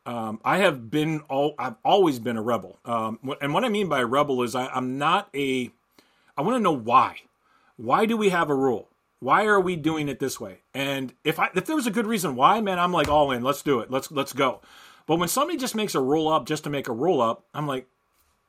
Um, 0.07 0.41
I 0.45 0.59
have 0.59 0.91
been 0.91 1.21
all 1.29 1.55
I've 1.59 1.77
always 1.85 2.19
been 2.19 2.37
a 2.37 2.43
rebel, 2.43 2.79
um, 2.85 3.19
and 3.41 3.53
what 3.53 3.65
I 3.65 3.69
mean 3.69 3.89
by 3.89 4.03
rebel 4.03 4.43
is 4.43 4.55
I, 4.55 4.67
I'm 4.69 4.99
not 4.99 5.29
a. 5.35 5.71
I 6.37 6.43
want 6.43 6.57
to 6.57 6.63
know 6.63 6.77
why. 6.77 7.17
Why 7.77 8.07
do 8.07 8.17
we 8.17 8.31
have 8.31 8.49
a 8.49 8.55
rule? 8.55 8.89
Why 9.21 9.45
are 9.45 9.61
we 9.61 9.77
doing 9.77 10.09
it 10.09 10.19
this 10.19 10.41
way? 10.41 10.61
And 10.75 11.13
if 11.23 11.39
I 11.39 11.51
if 11.55 11.67
there 11.67 11.77
was 11.77 11.87
a 11.87 11.91
good 11.91 12.07
reason 12.07 12.35
why, 12.35 12.61
man, 12.63 12.79
I'm 12.79 12.93
like 12.93 13.09
all 13.09 13.31
in. 13.31 13.43
Let's 13.43 13.63
do 13.63 13.81
it. 13.81 13.91
Let's 13.91 14.11
let's 14.11 14.33
go. 14.33 14.61
But 15.07 15.17
when 15.17 15.29
somebody 15.29 15.59
just 15.59 15.75
makes 15.75 15.95
a 15.95 16.01
roll 16.01 16.29
up 16.29 16.47
just 16.47 16.65
to 16.65 16.71
make 16.71 16.89
a 16.89 16.93
roll 16.93 17.21
up, 17.21 17.45
I'm 17.53 17.67
like, 17.67 17.87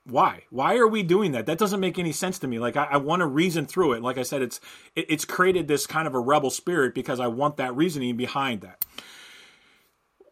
why? 0.05 0.43
Why 0.49 0.77
are 0.77 0.87
we 0.87 1.03
doing 1.03 1.31
that? 1.33 1.45
That 1.45 1.57
doesn't 1.57 1.79
make 1.79 1.99
any 1.99 2.11
sense 2.11 2.39
to 2.39 2.47
me. 2.47 2.59
Like 2.59 2.75
I, 2.75 2.85
I 2.85 2.97
want 2.97 3.19
to 3.21 3.27
reason 3.27 3.65
through 3.65 3.93
it. 3.93 4.01
Like 4.01 4.17
I 4.17 4.23
said, 4.23 4.41
it's 4.41 4.59
it, 4.95 5.05
it's 5.09 5.25
created 5.25 5.67
this 5.67 5.85
kind 5.85 6.07
of 6.07 6.15
a 6.15 6.19
rebel 6.19 6.49
spirit 6.49 6.95
because 6.95 7.19
I 7.19 7.27
want 7.27 7.57
that 7.57 7.75
reasoning 7.75 8.17
behind 8.17 8.61
that. 8.61 8.83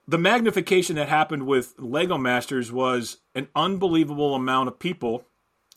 The 0.08 0.18
magnification 0.18 0.96
that 0.96 1.08
happened 1.08 1.46
with 1.46 1.76
Lego 1.78 2.18
Masters 2.18 2.72
was 2.72 3.18
an 3.36 3.48
unbelievable 3.56 4.34
amount 4.34 4.68
of 4.68 4.80
people 4.80 5.26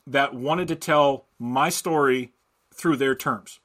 that 0.07 0.33
wanted 0.33 0.67
to 0.69 0.75
tell 0.75 1.27
my 1.37 1.69
story 1.69 2.33
through 2.73 2.97
their 2.97 3.13
terms. 3.13 3.59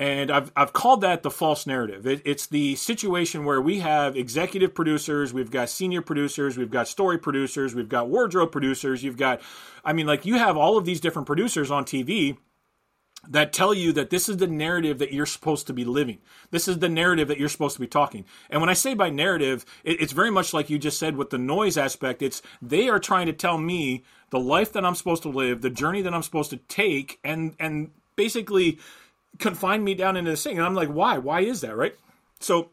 And 0.00 0.30
I've, 0.30 0.50
I've 0.56 0.72
called 0.72 1.02
that 1.02 1.22
the 1.22 1.30
false 1.30 1.66
narrative. 1.66 2.06
It, 2.06 2.22
it's 2.24 2.46
the 2.46 2.74
situation 2.76 3.44
where 3.44 3.60
we 3.60 3.80
have 3.80 4.16
executive 4.16 4.74
producers, 4.74 5.34
we've 5.34 5.50
got 5.50 5.68
senior 5.68 6.00
producers, 6.00 6.56
we've 6.56 6.70
got 6.70 6.88
story 6.88 7.18
producers, 7.18 7.74
we've 7.74 7.88
got 7.88 8.08
wardrobe 8.08 8.50
producers, 8.50 9.04
you've 9.04 9.18
got, 9.18 9.42
I 9.84 9.92
mean, 9.92 10.06
like 10.06 10.24
you 10.24 10.38
have 10.38 10.56
all 10.56 10.78
of 10.78 10.86
these 10.86 11.02
different 11.02 11.26
producers 11.26 11.70
on 11.70 11.84
TV 11.84 12.38
that 13.28 13.52
tell 13.52 13.74
you 13.74 13.92
that 13.92 14.08
this 14.08 14.30
is 14.30 14.38
the 14.38 14.46
narrative 14.46 15.00
that 15.00 15.12
you're 15.12 15.26
supposed 15.26 15.66
to 15.66 15.74
be 15.74 15.84
living. 15.84 16.16
This 16.50 16.66
is 16.66 16.78
the 16.78 16.88
narrative 16.88 17.28
that 17.28 17.38
you're 17.38 17.50
supposed 17.50 17.74
to 17.74 17.80
be 17.80 17.86
talking. 17.86 18.24
And 18.48 18.62
when 18.62 18.70
I 18.70 18.74
say 18.74 18.94
by 18.94 19.10
narrative, 19.10 19.66
it, 19.84 20.00
it's 20.00 20.14
very 20.14 20.30
much 20.30 20.54
like 20.54 20.70
you 20.70 20.78
just 20.78 20.98
said 20.98 21.14
with 21.18 21.28
the 21.28 21.36
noise 21.36 21.76
aspect. 21.76 22.22
It's 22.22 22.40
they 22.62 22.88
are 22.88 22.98
trying 22.98 23.26
to 23.26 23.34
tell 23.34 23.58
me 23.58 24.04
the 24.30 24.40
life 24.40 24.72
that 24.72 24.82
I'm 24.86 24.94
supposed 24.94 25.24
to 25.24 25.28
live, 25.28 25.60
the 25.60 25.68
journey 25.68 26.00
that 26.00 26.14
I'm 26.14 26.22
supposed 26.22 26.48
to 26.50 26.56
take, 26.56 27.18
and 27.22 27.54
and 27.60 27.90
basically 28.16 28.78
confine 29.38 29.84
me 29.84 29.94
down 29.94 30.16
into 30.16 30.30
this 30.30 30.44
thing. 30.44 30.58
And 30.58 30.66
I'm 30.66 30.74
like, 30.74 30.88
why? 30.88 31.18
Why 31.18 31.40
is 31.40 31.60
that, 31.62 31.76
right? 31.76 31.94
So 32.40 32.70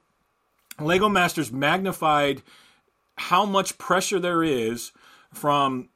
Lego 0.80 1.10
Masters 1.10 1.52
magnified 1.52 2.42
how 3.18 3.46
much 3.46 3.78
pressure 3.78 4.20
there 4.20 4.44
is 4.44 4.92
from 5.34 5.90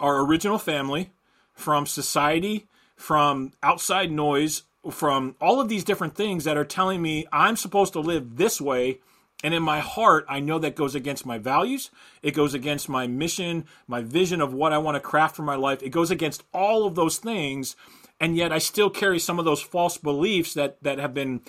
our 0.00 0.24
original 0.24 0.58
family, 0.58 1.10
from 1.52 1.86
society, 1.86 2.66
from 2.96 3.52
outside 3.62 4.10
noise, 4.10 4.62
from 4.90 5.36
all 5.40 5.60
of 5.60 5.68
these 5.68 5.84
different 5.84 6.14
things 6.14 6.44
that 6.44 6.56
are 6.56 6.64
telling 6.64 7.02
me 7.02 7.26
I'm 7.32 7.56
supposed 7.56 7.92
to 7.94 8.00
live 8.00 8.36
this 8.36 8.60
way. 8.60 9.00
And 9.44 9.52
in 9.52 9.62
my 9.62 9.80
heart, 9.80 10.24
I 10.28 10.40
know 10.40 10.58
that 10.60 10.76
goes 10.76 10.94
against 10.94 11.26
my 11.26 11.36
values. 11.36 11.90
It 12.22 12.32
goes 12.32 12.54
against 12.54 12.88
my 12.88 13.06
mission, 13.06 13.66
my 13.86 14.00
vision 14.00 14.40
of 14.40 14.54
what 14.54 14.72
I 14.72 14.78
want 14.78 14.94
to 14.94 15.00
craft 15.00 15.36
for 15.36 15.42
my 15.42 15.56
life. 15.56 15.82
It 15.82 15.90
goes 15.90 16.10
against 16.10 16.42
all 16.54 16.86
of 16.86 16.94
those 16.94 17.18
things 17.18 17.76
and 18.20 18.36
yet 18.36 18.52
I 18.52 18.58
still 18.58 18.90
carry 18.90 19.18
some 19.18 19.38
of 19.38 19.44
those 19.44 19.60
false 19.60 19.98
beliefs 19.98 20.54
that 20.54 20.82
that 20.82 20.98
have 20.98 21.14
been, 21.14 21.40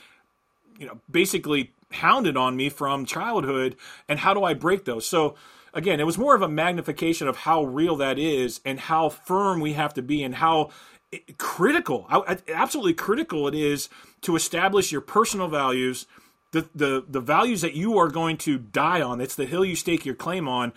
you 0.77 0.87
know, 0.87 0.99
basically 1.09 1.71
hounded 1.91 2.35
on 2.35 2.55
me 2.55 2.69
from 2.69 3.05
childhood. 3.05 3.75
And 4.07 4.19
how 4.19 4.33
do 4.33 4.43
I 4.43 4.53
break 4.53 4.85
those? 4.85 5.05
So 5.05 5.35
again, 5.73 5.99
it 5.99 6.05
was 6.05 6.17
more 6.17 6.35
of 6.35 6.41
a 6.41 6.49
magnification 6.49 7.27
of 7.27 7.37
how 7.37 7.63
real 7.63 7.95
that 7.97 8.19
is 8.19 8.59
and 8.65 8.79
how 8.79 9.09
firm 9.09 9.59
we 9.59 9.73
have 9.73 9.93
to 9.93 10.01
be 10.01 10.23
and 10.23 10.35
how 10.35 10.69
eh, 11.13 11.19
critical, 11.37 12.07
eh, 12.27 12.37
absolutely 12.53 12.93
critical 12.93 13.47
it 13.47 13.55
is 13.55 13.89
to 14.21 14.35
establish 14.35 14.91
your 14.91 15.01
personal 15.01 15.47
values. 15.47 16.05
The, 16.51 16.67
the 16.73 17.05
the 17.07 17.19
values 17.19 17.59
that 17.61 17.73
you 17.73 17.97
are 17.97 18.07
going 18.07 18.37
to 18.37 18.57
die 18.57 19.01
on 19.01 19.19
it's 19.19 19.35
the 19.35 19.45
hill 19.45 19.65
you 19.65 19.75
stake 19.75 20.05
your 20.05 20.15
claim 20.15 20.47
on 20.47 20.71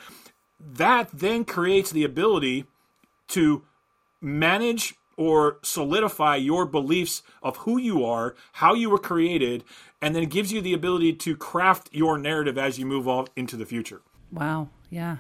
that 0.59 1.09
then 1.13 1.45
creates 1.45 1.93
the 1.93 2.03
ability 2.03 2.67
to 3.29 3.63
manage 4.21 4.95
or 5.21 5.59
solidify 5.63 6.35
your 6.35 6.65
beliefs 6.65 7.23
of 7.43 7.59
who 7.59 7.77
you 7.77 8.03
are, 8.03 8.35
how 8.53 8.73
you 8.73 8.89
were 8.89 8.99
created, 8.99 9.63
and 10.01 10.17
then 10.17 10.25
gives 10.25 10.51
you 10.51 10.63
the 10.63 10.73
ability 10.73 11.13
to 11.13 11.37
craft 11.37 11.91
your 11.93 12.17
narrative 12.17 12.57
as 12.57 12.79
you 12.79 12.87
move 12.87 13.07
on 13.07 13.27
into 13.37 13.55
the 13.55 13.67
future. 13.67 14.01
Wow. 14.33 14.71
Yeah. 14.89 15.19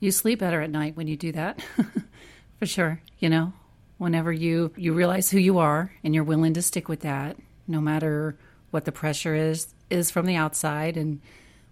You 0.00 0.10
sleep 0.10 0.40
better 0.40 0.60
at 0.60 0.70
night 0.70 0.96
when 0.96 1.06
you 1.06 1.16
do 1.16 1.30
that. 1.30 1.62
For 2.58 2.66
sure. 2.66 3.00
You 3.20 3.28
know, 3.28 3.52
whenever 3.98 4.32
you 4.32 4.72
you 4.76 4.92
realize 4.92 5.30
who 5.30 5.38
you 5.38 5.58
are 5.58 5.92
and 6.02 6.12
you're 6.12 6.24
willing 6.24 6.54
to 6.54 6.62
stick 6.62 6.88
with 6.88 7.00
that 7.00 7.36
no 7.68 7.80
matter 7.80 8.36
what 8.72 8.86
the 8.86 8.92
pressure 8.92 9.36
is 9.36 9.68
is 9.88 10.10
from 10.10 10.26
the 10.26 10.34
outside 10.34 10.96
and 10.96 11.20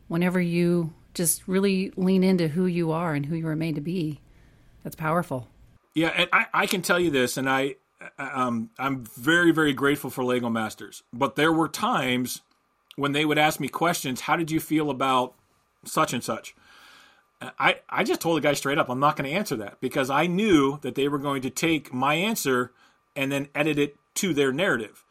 whenever 0.07 0.40
you 0.40 0.94
just 1.14 1.49
really 1.49 1.92
lean 1.97 2.23
into 2.23 2.47
who 2.47 2.66
you 2.66 2.92
are 2.92 3.12
and 3.12 3.27
who 3.27 3.35
you 3.35 3.44
were 3.44 3.57
made 3.57 3.75
to 3.75 3.81
be, 3.81 4.20
that's 4.85 4.94
powerful. 4.94 5.49
Yeah, 5.94 6.09
and 6.09 6.28
I, 6.33 6.46
I 6.52 6.66
can 6.66 6.83
tell 6.83 6.98
you 6.98 7.11
this, 7.11 7.37
and 7.37 7.48
I 7.48 7.76
um, 8.18 8.70
I'm 8.78 9.04
very 9.04 9.52
very 9.52 9.72
grateful 9.72 10.11
for 10.11 10.24
Lego 10.24 10.50
Masters. 10.50 11.02
But 11.12 11.37
there 11.37 11.52
were 11.52 11.68
times 11.68 12.42
when 12.96 13.12
they 13.12 13.24
would 13.24 13.38
ask 13.38 13.61
me 13.61 13.68
questions. 13.68 14.22
How 14.22 14.37
did 14.37 14.50
you 14.50 14.61
feel 14.61 14.90
about 14.90 15.35
such 15.85 16.12
and 16.12 16.22
such? 16.22 16.54
I, 17.59 17.80
I 17.88 18.04
just 18.04 18.20
told 18.20 18.37
the 18.37 18.40
guy 18.40 18.54
straight 18.54 18.78
up, 18.78 18.88
I'm 18.88 19.00
not 19.00 19.16
going 19.16 19.28
to 19.28 19.37
answer 19.37 19.57
that 19.57 19.80
because 19.80 20.11
I 20.11 20.26
knew 20.26 20.78
that 20.83 20.94
they 20.94 21.09
were 21.09 21.18
going 21.18 21.42
to 21.42 21.50
take 21.50 21.92
my 21.92 22.14
answer 22.14 22.72
and 23.14 23.30
then 23.30 23.48
edit 23.54 23.78
it 23.78 23.96
to 24.14 24.33
their 24.33 24.52
narrative. 24.52 25.04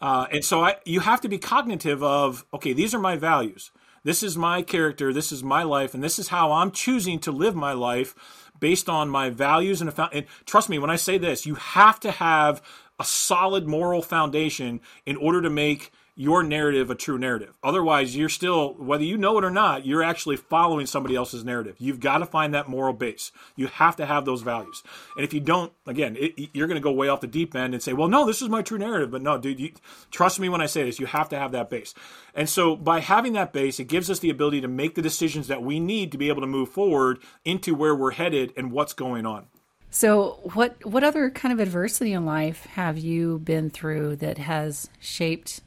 Uh, 0.00 0.26
and 0.30 0.44
so 0.44 0.64
I, 0.64 0.76
you 0.84 1.00
have 1.00 1.20
to 1.22 1.28
be 1.28 1.38
cognitive 1.38 2.02
of, 2.02 2.44
okay, 2.52 2.72
these 2.72 2.94
are 2.94 2.98
my 2.98 3.16
values. 3.16 3.70
This 4.04 4.22
is 4.22 4.36
my 4.36 4.62
character. 4.62 5.12
This 5.12 5.32
is 5.32 5.42
my 5.42 5.62
life. 5.62 5.94
And 5.94 6.02
this 6.02 6.18
is 6.18 6.28
how 6.28 6.52
I'm 6.52 6.70
choosing 6.70 7.18
to 7.20 7.32
live 7.32 7.54
my 7.54 7.72
life 7.72 8.14
based 8.60 8.88
on 8.88 9.08
my 9.08 9.30
values 9.30 9.80
and, 9.80 9.92
and 10.12 10.26
trust 10.44 10.68
me 10.68 10.78
when 10.78 10.90
I 10.90 10.96
say 10.96 11.18
this, 11.18 11.46
you 11.46 11.54
have 11.56 12.00
to 12.00 12.10
have 12.10 12.62
a 12.98 13.04
solid 13.04 13.66
moral 13.66 14.02
foundation 14.02 14.80
in 15.04 15.16
order 15.16 15.42
to 15.42 15.50
make 15.50 15.92
your 16.18 16.42
narrative 16.42 16.90
a 16.90 16.94
true 16.94 17.18
narrative. 17.18 17.58
Otherwise, 17.62 18.16
you're 18.16 18.30
still, 18.30 18.72
whether 18.78 19.04
you 19.04 19.18
know 19.18 19.36
it 19.36 19.44
or 19.44 19.50
not, 19.50 19.84
you're 19.84 20.02
actually 20.02 20.36
following 20.36 20.86
somebody 20.86 21.14
else's 21.14 21.44
narrative. 21.44 21.76
You've 21.78 22.00
got 22.00 22.18
to 22.18 22.26
find 22.26 22.54
that 22.54 22.70
moral 22.70 22.94
base. 22.94 23.30
You 23.54 23.66
have 23.66 23.96
to 23.96 24.06
have 24.06 24.24
those 24.24 24.40
values. 24.40 24.82
And 25.14 25.24
if 25.24 25.34
you 25.34 25.40
don't, 25.40 25.74
again, 25.86 26.16
it, 26.18 26.48
you're 26.54 26.66
going 26.66 26.80
to 26.80 26.82
go 26.82 26.90
way 26.90 27.08
off 27.08 27.20
the 27.20 27.26
deep 27.26 27.54
end 27.54 27.74
and 27.74 27.82
say, 27.82 27.92
well, 27.92 28.08
no, 28.08 28.24
this 28.24 28.40
is 28.40 28.48
my 28.48 28.62
true 28.62 28.78
narrative. 28.78 29.10
But 29.10 29.20
no, 29.20 29.36
dude, 29.36 29.60
you, 29.60 29.72
trust 30.10 30.40
me 30.40 30.48
when 30.48 30.62
I 30.62 30.66
say 30.66 30.84
this, 30.84 30.98
you 30.98 31.04
have 31.04 31.28
to 31.28 31.38
have 31.38 31.52
that 31.52 31.68
base. 31.68 31.92
And 32.34 32.48
so 32.48 32.76
by 32.76 33.00
having 33.00 33.34
that 33.34 33.52
base, 33.52 33.78
it 33.78 33.84
gives 33.84 34.08
us 34.08 34.18
the 34.18 34.30
ability 34.30 34.62
to 34.62 34.68
make 34.68 34.94
the 34.94 35.02
decisions 35.02 35.48
that 35.48 35.62
we 35.62 35.78
need 35.78 36.12
to 36.12 36.18
be 36.18 36.28
able 36.28 36.40
to 36.40 36.46
move 36.46 36.70
forward 36.70 37.18
into 37.44 37.74
where 37.74 37.94
we're 37.94 38.12
headed 38.12 38.54
and 38.56 38.72
what's 38.72 38.94
going 38.94 39.26
on. 39.26 39.48
So, 39.88 40.40
what 40.52 40.84
what 40.84 41.04
other 41.04 41.30
kind 41.30 41.54
of 41.54 41.60
adversity 41.60 42.12
in 42.12 42.26
life 42.26 42.66
have 42.66 42.98
you 42.98 43.38
been 43.38 43.70
through 43.70 44.16
that 44.16 44.36
has 44.36 44.90
shaped 45.00 45.62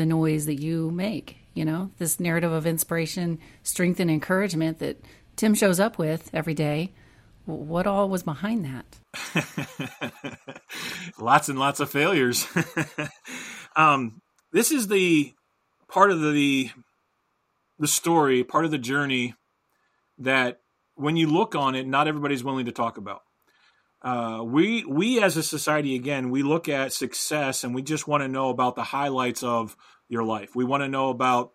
the 0.00 0.06
noise 0.06 0.46
that 0.46 0.60
you 0.60 0.90
make. 0.90 1.36
You 1.52 1.64
know, 1.64 1.90
this 1.98 2.18
narrative 2.18 2.52
of 2.52 2.66
inspiration, 2.66 3.38
strength, 3.62 4.00
and 4.00 4.10
encouragement 4.10 4.78
that 4.78 5.00
Tim 5.36 5.54
shows 5.54 5.78
up 5.78 5.98
with 5.98 6.30
every 6.32 6.54
day. 6.54 6.92
What 7.44 7.86
all 7.86 8.08
was 8.08 8.22
behind 8.22 8.64
that? 8.64 10.12
lots 11.18 11.48
and 11.48 11.58
lots 11.58 11.80
of 11.80 11.90
failures. 11.90 12.46
um, 13.76 14.22
this 14.52 14.70
is 14.70 14.88
the 14.88 15.34
part 15.88 16.10
of 16.10 16.20
the 16.20 16.70
the 17.78 17.88
story, 17.88 18.44
part 18.44 18.64
of 18.64 18.70
the 18.70 18.78
journey 18.78 19.34
that 20.18 20.60
when 20.94 21.16
you 21.16 21.26
look 21.26 21.54
on 21.54 21.74
it, 21.74 21.86
not 21.86 22.06
everybody's 22.08 22.44
willing 22.44 22.66
to 22.66 22.72
talk 22.72 22.96
about. 22.96 23.22
Uh, 24.02 24.42
we 24.44 24.84
we 24.84 25.22
as 25.22 25.36
a 25.36 25.42
society 25.42 25.94
again 25.94 26.30
we 26.30 26.42
look 26.42 26.70
at 26.70 26.92
success 26.92 27.64
and 27.64 27.74
we 27.74 27.82
just 27.82 28.08
want 28.08 28.22
to 28.22 28.28
know 28.28 28.48
about 28.48 28.74
the 28.74 28.82
highlights 28.82 29.42
of 29.42 29.76
your 30.08 30.24
life. 30.24 30.56
We 30.56 30.64
want 30.64 30.82
to 30.82 30.88
know 30.88 31.10
about 31.10 31.52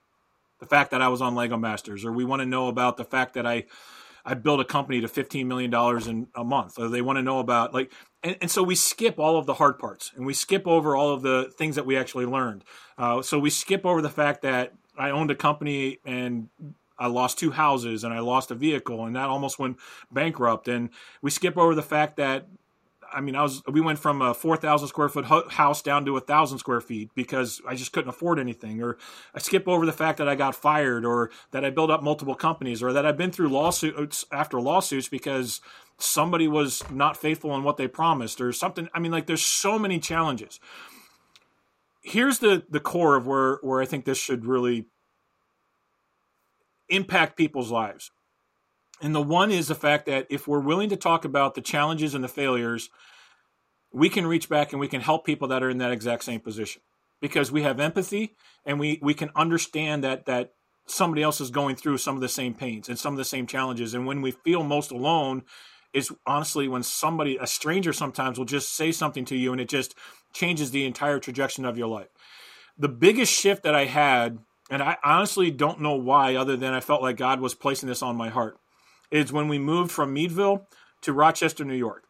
the 0.60 0.66
fact 0.66 0.92
that 0.92 1.02
I 1.02 1.10
was 1.10 1.22
on 1.22 1.36
Lego 1.36 1.58
Masters, 1.58 2.06
or 2.06 2.12
we 2.12 2.26
want 2.26 2.42
to 2.42 2.46
know 2.46 2.68
about 2.68 2.98
the 2.98 3.04
fact 3.04 3.34
that 3.34 3.46
I 3.46 3.66
I 4.26 4.34
built 4.34 4.60
a 4.60 4.66
company 4.66 5.02
to 5.02 5.08
fifteen 5.08 5.48
million 5.48 5.70
dollars 5.70 6.08
in 6.08 6.28
a 6.36 6.44
month. 6.44 6.80
Or 6.80 6.88
they 6.88 7.02
want 7.02 7.18
to 7.18 7.24
know 7.24 7.40
about 7.40 7.74
like, 7.74 7.92
and, 8.24 8.38
and, 8.42 8.52
so 8.52 8.64
we 8.64 8.76
skip 8.76 9.20
all 9.20 9.38
of 9.38 9.46
the 9.46 9.54
hard 9.54 9.78
parts 9.78 10.12
and 10.16 10.26
we 10.26 10.34
skip 10.34 10.66
over 10.66 10.96
all 10.96 11.14
of 11.14 11.22
the 11.22 11.52
things 11.58 11.76
that 11.76 11.86
we 11.86 11.96
actually 11.96 12.26
learned. 12.26 12.64
Uh, 12.98 13.22
so 13.22 13.38
we 13.38 13.52
skip 13.52 13.86
over 13.86 14.02
the 14.02 14.10
fact 14.10 14.42
that 14.42 14.74
I 14.98 15.12
owned 15.12 15.30
a 15.30 15.36
company 15.36 16.00
and 16.06 16.50
I 16.98 17.08
lost 17.08 17.40
two 17.40 17.52
houses 17.52 18.04
and 18.04 18.14
I 18.14 18.20
lost 18.20 18.52
a 18.52 18.56
vehicle 18.56 19.06
and 19.06 19.16
that 19.16 19.30
almost 19.30 19.60
went 19.60 19.78
bankrupt. 20.12 20.68
And 20.68 20.90
we 21.22 21.30
skip 21.30 21.58
over 21.58 21.76
the 21.76 21.82
fact 21.82 22.18
that 22.18 22.48
I 23.16 23.22
mean, 23.22 23.36
I 23.36 23.44
was 23.44 23.62
we 23.68 23.82
went 23.82 24.00
from 24.00 24.22
a 24.22 24.34
four 24.34 24.58
thousand 24.58 24.90
square 24.90 25.10
foot 25.10 25.26
house 25.26 25.82
down 25.82 26.06
to 26.06 26.18
a 26.18 26.22
thousand 26.22 26.58
square 26.58 26.82
feet 26.82 27.12
because 27.16 27.62
I 27.68 27.76
just 27.76 27.94
couldn't 27.94 28.10
afford 28.10 28.40
anything. 28.40 28.82
Or 28.82 28.98
I 29.34 29.40
skip 29.40 29.68
over 29.68 29.86
the 29.86 29.94
fact 29.94 30.18
that 30.18 30.28
I 30.28 30.36
got 30.36 30.56
fired, 30.56 31.06
or 31.06 31.32
that 31.52 31.64
I 31.64 31.70
built 31.70 31.90
up 31.90 32.04
multiple 32.04 32.36
companies, 32.36 32.84
or 32.84 32.92
that 32.94 33.06
I've 33.06 33.18
been 33.18 33.32
through 33.32 33.50
lawsuits 33.50 34.26
after 34.32 34.60
lawsuits 34.60 35.08
because 35.08 35.62
somebody 35.98 36.48
was 36.48 36.84
not 36.92 37.16
faithful 37.16 37.56
in 37.56 37.64
what 37.64 37.78
they 37.78 37.88
promised, 37.88 38.42
or 38.42 38.52
something. 38.52 38.90
I 38.94 39.00
mean, 39.00 39.12
like 39.12 39.28
there's 39.28 39.46
so 39.46 39.80
many 39.80 40.00
challenges. 40.00 40.60
Here's 42.02 42.40
the 42.40 42.66
the 42.70 42.82
core 42.82 43.16
of 43.16 43.28
where 43.28 43.60
where 43.62 43.82
I 43.82 43.86
think 43.86 44.06
this 44.06 44.18
should 44.18 44.46
really 44.46 44.88
impact 46.90 47.38
people's 47.38 47.72
lives. 47.72 48.12
And 49.02 49.14
the 49.14 49.22
one 49.22 49.52
is 49.52 49.68
the 49.68 49.76
fact 49.76 50.06
that 50.06 50.28
if 50.30 50.48
we're 50.48 50.60
willing 50.60 50.90
to 50.90 50.96
talk 50.96 51.26
about 51.26 51.56
the 51.56 51.62
challenges 51.62 52.14
and 52.14 52.24
the 52.24 52.30
failures, 52.30 52.90
we 53.92 54.10
can 54.10 54.28
reach 54.28 54.50
back 54.50 54.72
and 54.72 54.80
we 54.80 54.88
can 54.88 55.02
help 55.02 55.26
people 55.26 55.48
that 55.50 55.64
are 55.64 55.70
in 55.70 55.80
that 55.80 55.92
exact 55.92 56.24
same 56.24 56.40
position 56.40 56.82
because 57.22 57.52
we 57.52 57.64
have 57.64 57.80
empathy 57.80 58.36
and 58.66 58.80
we, 58.80 59.00
we 59.02 59.14
can 59.14 59.30
understand 59.36 60.04
that 60.04 60.26
that 60.26 60.54
somebody 60.88 61.24
else 61.24 61.42
is 61.42 61.50
going 61.50 61.76
through 61.76 61.98
some 61.98 62.16
of 62.16 62.22
the 62.22 62.30
same 62.30 62.54
pains 62.54 62.90
and 62.90 63.00
some 63.00 63.14
of 63.14 63.18
the 63.18 63.26
same 63.26 63.48
challenges. 63.48 63.94
And 63.94 64.06
when 64.06 64.22
we 64.22 64.32
feel 64.32 64.64
most 64.64 64.92
alone 64.92 65.44
is 65.94 66.12
honestly 66.26 66.68
when 66.68 66.84
somebody, 66.84 67.38
a 67.38 67.48
stranger 67.48 67.94
sometimes 67.94 68.38
will 68.38 68.46
just 68.46 68.76
say 68.76 68.92
something 68.92 69.26
to 69.26 69.36
you 69.36 69.52
and 69.52 69.62
it 69.62 69.70
just 69.70 69.96
changes 70.34 70.72
the 70.72 70.86
entire 70.86 71.20
trajectory 71.20 71.66
of 71.66 71.78
your 71.78 71.88
life. 71.88 72.10
The 72.78 72.90
biggest 72.90 73.34
shift 73.34 73.64
that 73.64 73.74
I 73.74 73.86
had 73.86 74.40
and 74.70 74.82
I 74.82 74.98
honestly 75.04 75.52
don't 75.52 75.82
know 75.82 75.96
why, 75.96 76.36
other 76.36 76.58
than 76.58 76.74
I 76.74 76.80
felt 76.80 77.02
like 77.02 77.18
God 77.18 77.40
was 77.40 77.54
placing 77.54 77.88
this 77.88 78.02
on 78.02 78.16
my 78.16 78.30
heart, 78.30 78.58
is 79.12 79.32
when 79.32 79.48
we 79.48 79.60
moved 79.60 79.92
from 79.92 80.14
Meadville 80.14 80.68
to 81.02 81.14
Rochester, 81.14 81.64
New 81.64 81.76
York. 81.76 82.04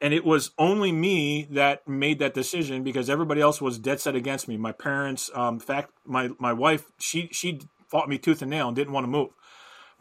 And 0.00 0.12
it 0.12 0.24
was 0.24 0.50
only 0.58 0.92
me 0.92 1.48
that 1.50 1.88
made 1.88 2.18
that 2.18 2.34
decision 2.34 2.82
because 2.82 3.08
everybody 3.08 3.40
else 3.40 3.60
was 3.62 3.78
dead 3.78 4.00
set 4.00 4.14
against 4.14 4.48
me. 4.48 4.58
My 4.58 4.72
parents, 4.72 5.30
um, 5.34 5.58
fact, 5.58 5.92
my, 6.04 6.30
my 6.38 6.52
wife, 6.52 6.90
she, 6.98 7.28
she 7.32 7.60
fought 7.88 8.08
me 8.08 8.18
tooth 8.18 8.42
and 8.42 8.50
nail 8.50 8.68
and 8.68 8.76
didn't 8.76 8.92
want 8.92 9.04
to 9.04 9.10
move. 9.10 9.30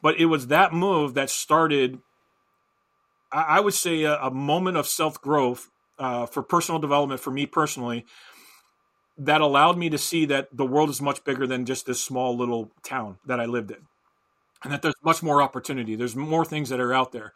But 0.02 0.20
it 0.20 0.26
was 0.26 0.48
that 0.48 0.74
move 0.74 1.14
that 1.14 1.30
started, 1.30 2.00
I, 3.32 3.44
I 3.44 3.60
would 3.62 3.76
say, 3.76 4.04
a, 4.04 4.18
a, 4.18 4.32
moment 4.32 4.76
of 4.76 4.88
self 4.88 5.22
growth 5.22 5.70
uh, 5.98 6.26
for 6.26 6.44
personal 6.44 6.80
development 6.80 7.22
for 7.22 7.32
me 7.32 7.46
personally 7.46 8.06
that 9.18 9.42
allowed 9.42 9.78
me 9.78 9.90
to 9.90 9.98
see 9.98 10.26
that 10.26 10.50
the 10.52 10.66
world 10.66 10.90
is 10.90 11.02
much 11.02 11.24
bigger 11.24 11.46
than 11.46 11.66
just 11.66 11.86
this 11.86 12.02
small 12.02 12.36
little 12.36 12.72
town 12.84 13.18
that 13.26 13.40
I 13.40 13.46
lived 13.46 13.72
in, 13.72 13.78
and 14.64 14.74
that 14.74 14.82
there's 14.82 14.96
much 15.04 15.22
more 15.22 15.42
opportunity. 15.42 15.96
There's 15.96 16.16
more 16.16 16.46
things 16.46 16.70
that 16.70 16.80
are 16.80 16.94
out 16.94 17.12
there. 17.12 17.34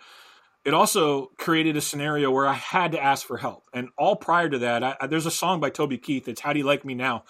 It 0.65 0.73
also 0.73 1.27
created 1.37 1.77
a 1.77 1.81
scenario 1.81 2.31
where 2.31 2.47
I 2.47 2.53
had 2.53 2.91
to 2.91 3.01
ask 3.01 3.25
for 3.25 3.37
help. 3.37 3.63
And 3.73 3.89
all 3.97 4.15
prior 4.15 4.49
to 4.49 4.59
that, 4.59 4.83
I, 4.83 5.07
there's 5.07 5.25
a 5.25 5.31
song 5.31 5.59
by 5.59 5.69
Toby 5.69 5.97
Keith. 5.97 6.27
It's 6.27 6.41
"How 6.41 6.51
Do 6.51 6.59
You 6.59 6.65
Like 6.65 6.83
Me 6.83 6.95
Now," 6.95 7.23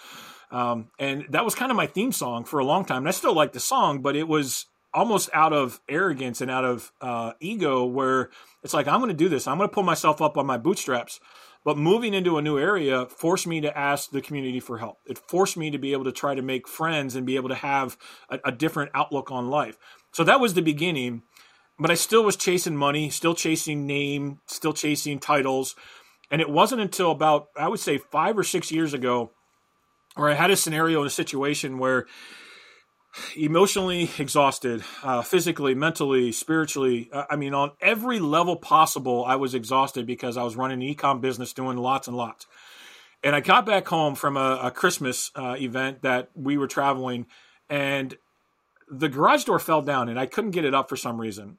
um, 0.50 0.90
and 0.98 1.26
that 1.30 1.46
was 1.46 1.54
kind 1.54 1.70
of 1.70 1.78
my 1.78 1.88
theme 1.88 2.12
song 2.12 2.46
for 2.46 2.60
a 2.60 2.66
long 2.66 2.86
time. 2.86 3.00
And 3.00 3.10
I 3.10 3.12
still 3.12 3.34
like 3.34 3.52
the 3.54 3.60
song, 3.60 4.02
but 4.02 4.16
it 4.16 4.28
was 4.28 4.66
almost 4.94 5.30
out 5.34 5.54
of 5.54 5.80
arrogance 5.90 6.42
and 6.42 6.50
out 6.50 6.66
of 6.66 6.92
uh, 7.02 7.34
ego, 7.40 7.86
where 7.86 8.30
it's 8.64 8.74
like 8.74 8.88
I'm 8.88 9.02
going 9.02 9.10
to 9.10 9.14
do 9.14 9.30
this. 9.30 9.46
I'm 9.46 9.58
going 9.58 9.70
to 9.70 9.74
pull 9.74 9.84
myself 9.84 10.22
up 10.22 10.38
on 10.38 10.46
my 10.46 10.58
bootstraps 10.58 11.20
but 11.64 11.78
moving 11.78 12.14
into 12.14 12.38
a 12.38 12.42
new 12.42 12.58
area 12.58 13.06
forced 13.06 13.48
me 13.48 13.62
to 13.62 13.78
ask 13.78 14.10
the 14.10 14.22
community 14.22 14.60
for 14.60 14.78
help. 14.78 14.98
It 15.06 15.18
forced 15.18 15.58
me 15.58 15.72
to 15.72 15.78
be 15.78 15.94
able 15.94 16.06
to 16.06 16.12
try 16.12 16.36
to 16.36 16.42
make 16.42 16.68
friends 16.68 17.16
and 17.16 17.26
be 17.26 17.36
able 17.36 17.50
to 17.50 17.56
have 17.56 17.98
a, 18.30 18.40
a 18.46 18.52
different 18.52 18.92
outlook 18.94 19.32
on 19.32 19.50
life. 19.50 19.78
So 20.14 20.24
that 20.24 20.40
was 20.40 20.54
the 20.54 20.62
beginning. 20.62 21.24
But 21.80 21.92
I 21.92 21.96
still 21.96 22.24
was 22.24 22.36
chasing 22.36 22.76
money, 22.76 23.10
still 23.10 23.36
chasing 23.36 23.86
name, 23.86 24.40
still 24.48 24.74
chasing 24.74 25.20
titles. 25.20 25.76
And 26.32 26.42
it 26.42 26.50
wasn't 26.50 26.82
until 26.82 27.12
about, 27.12 27.48
I 27.56 27.68
would 27.68 27.80
say, 27.80 27.98
five 27.98 28.38
or 28.38 28.44
six 28.44 28.72
years 28.72 28.94
ago 28.94 29.32
where 30.16 30.30
I 30.30 30.34
had 30.34 30.50
a 30.50 30.56
scenario 30.56 31.02
in 31.02 31.08
a 31.08 31.12
situation 31.12 31.78
where 31.78 32.08
emotionally 33.36 34.10
exhausted, 34.20 34.84
uh, 35.04 35.22
physically, 35.22 35.76
mentally, 35.76 36.32
spiritually. 36.32 37.10
Uh, 37.12 37.26
I 37.30 37.36
mean, 37.36 37.54
on 37.54 37.72
every 37.82 38.20
level 38.20 38.56
possible, 38.56 39.26
I 39.26 39.36
was 39.36 39.54
exhausted 39.54 40.06
because 40.06 40.38
I 40.38 40.44
was 40.44 40.56
running 40.56 40.82
an 40.82 40.96
ecom 40.96 41.22
business, 41.22 41.54
doing 41.54 41.78
lots 41.78 42.08
and 42.08 42.16
lots. 42.16 42.46
And 43.24 43.36
I 43.36 43.40
got 43.40 43.66
back 43.66 43.88
home 43.88 44.16
from 44.16 44.38
a, 44.38 44.60
a 44.64 44.72
Christmas 44.72 45.32
uh, 45.36 45.56
event 45.60 46.04
that 46.04 46.30
we 46.36 46.58
were 46.58 46.68
traveling, 46.68 47.26
and 47.70 48.16
the 48.90 49.10
garage 49.10 49.44
door 49.46 49.60
fell 49.60 49.82
down, 49.82 50.08
and 50.08 50.20
I 50.20 50.28
couldn't 50.28 50.52
get 50.52 50.66
it 50.66 50.76
up 50.76 50.88
for 50.88 50.96
some 50.96 51.20
reason. 51.20 51.58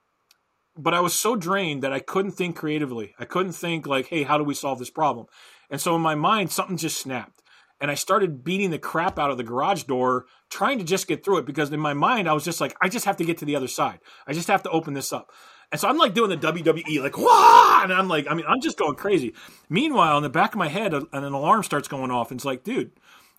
But 0.76 0.94
I 0.94 1.00
was 1.00 1.12
so 1.12 1.34
drained 1.34 1.82
that 1.82 1.92
I 1.92 1.98
couldn't 1.98 2.32
think 2.32 2.54
creatively. 2.54 3.14
I 3.18 3.24
couldn't 3.24 3.52
think 3.52 3.86
like, 3.86 4.06
"Hey, 4.06 4.22
how 4.22 4.38
do 4.38 4.44
we 4.44 4.54
solve 4.54 4.78
this 4.78 4.90
problem?" 4.90 5.26
And 5.68 5.80
so 5.80 5.96
in 5.96 6.00
my 6.00 6.14
mind, 6.14 6.52
something 6.52 6.76
just 6.76 7.00
snapped 7.00 7.37
and 7.80 7.90
I 7.90 7.94
started 7.94 8.44
beating 8.44 8.70
the 8.70 8.78
crap 8.78 9.18
out 9.18 9.30
of 9.30 9.36
the 9.36 9.44
garage 9.44 9.84
door, 9.84 10.26
trying 10.50 10.78
to 10.78 10.84
just 10.84 11.06
get 11.06 11.24
through 11.24 11.38
it 11.38 11.46
because 11.46 11.72
in 11.72 11.80
my 11.80 11.94
mind 11.94 12.28
I 12.28 12.32
was 12.32 12.44
just 12.44 12.60
like, 12.60 12.76
I 12.80 12.88
just 12.88 13.04
have 13.04 13.16
to 13.18 13.24
get 13.24 13.38
to 13.38 13.44
the 13.44 13.56
other 13.56 13.68
side. 13.68 14.00
I 14.26 14.32
just 14.32 14.48
have 14.48 14.62
to 14.64 14.70
open 14.70 14.94
this 14.94 15.12
up. 15.12 15.30
And 15.70 15.80
so 15.80 15.88
I'm 15.88 15.98
like 15.98 16.14
doing 16.14 16.30
the 16.30 16.36
WWE, 16.36 17.02
like 17.02 17.18
wah, 17.18 17.82
and 17.82 17.92
I'm 17.92 18.08
like, 18.08 18.26
I 18.28 18.34
mean, 18.34 18.46
I'm 18.48 18.60
just 18.60 18.78
going 18.78 18.94
crazy. 18.94 19.34
Meanwhile, 19.68 20.16
in 20.16 20.22
the 20.22 20.30
back 20.30 20.54
of 20.54 20.58
my 20.58 20.68
head, 20.68 20.94
uh, 20.94 21.04
an 21.12 21.24
alarm 21.24 21.62
starts 21.62 21.88
going 21.88 22.10
off, 22.10 22.30
and 22.30 22.38
it's 22.38 22.44
like, 22.44 22.64
dude, 22.64 22.92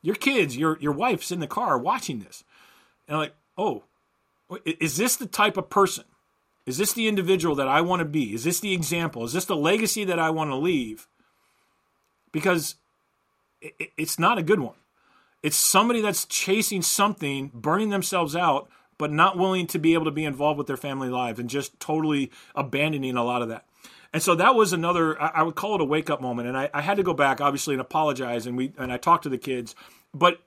your 0.04 0.15
kids, 0.15 0.56
your 0.56 0.78
your 0.80 0.91
wife's 0.91 1.32
in 1.32 1.39
the 1.39 1.47
car 1.47 1.78
watching 1.78 2.19
this, 2.19 2.43
and 3.08 3.15
I'm 3.15 3.21
like, 3.21 3.34
oh, 3.58 3.84
is 4.63 4.97
this 4.97 5.15
the 5.15 5.25
type 5.25 5.58
of 5.58 5.71
person? 5.71 6.06
Is 6.67 6.78
this 6.78 6.93
the 6.93 7.08
individual 7.08 7.56
that 7.56 7.67
I 7.67 7.82
want 7.82 8.02
to 8.02 8.06
be? 8.06 8.36
Is 8.36 8.43
this 8.43 8.60
the 8.60 8.73
example? 8.73 9.23
Is 9.23 9.34
this 9.34 9.45
the 9.45 9.56
legacy 9.56 10.04
that 10.04 10.19
I 10.19 10.30
want 10.30 10.52
to 10.52 10.56
leave? 10.56 11.08
Because 12.32 12.75
it, 13.62 13.91
it's 13.98 14.19
not 14.19 14.38
a 14.38 14.43
good 14.43 14.60
one. 14.60 14.76
It's 15.41 15.56
somebody 15.56 16.02
that's 16.02 16.26
chasing 16.26 16.82
something, 16.82 17.52
burning 17.54 17.89
themselves 17.89 18.36
out, 18.36 18.69
but 18.98 19.12
not 19.12 19.38
willing 19.38 19.67
to 19.67 19.80
be 19.80 19.93
able 19.93 20.06
to 20.06 20.12
be 20.12 20.26
involved 20.26 20.58
with 20.58 20.67
their 20.67 20.78
family 20.78 21.08
lives 21.10 21.39
and 21.39 21.50
just 21.50 21.80
totally 21.80 22.32
abandoning 22.56 23.15
a 23.15 23.24
lot 23.24 23.41
of 23.41 23.48
that. 23.48 23.65
And 24.12 24.22
so 24.22 24.36
that 24.36 24.56
was 24.56 24.74
another, 24.74 25.22
I 25.22 25.43
would 25.43 25.56
call 25.56 25.76
it 25.76 25.82
a 25.82 25.86
wake 25.86 26.10
up 26.10 26.19
moment. 26.19 26.48
And 26.48 26.58
I, 26.58 26.69
I 26.74 26.82
had 26.82 26.98
to 26.98 27.04
go 27.04 27.13
back, 27.13 27.39
obviously, 27.39 27.76
and 27.76 27.82
apologize. 27.82 28.48
And 28.48 28.58
we, 28.58 28.74
and 28.78 28.91
I 28.91 28.98
talked 28.98 29.24
to 29.24 29.30
the 29.30 29.38
kids. 29.38 29.76
But 30.13 30.39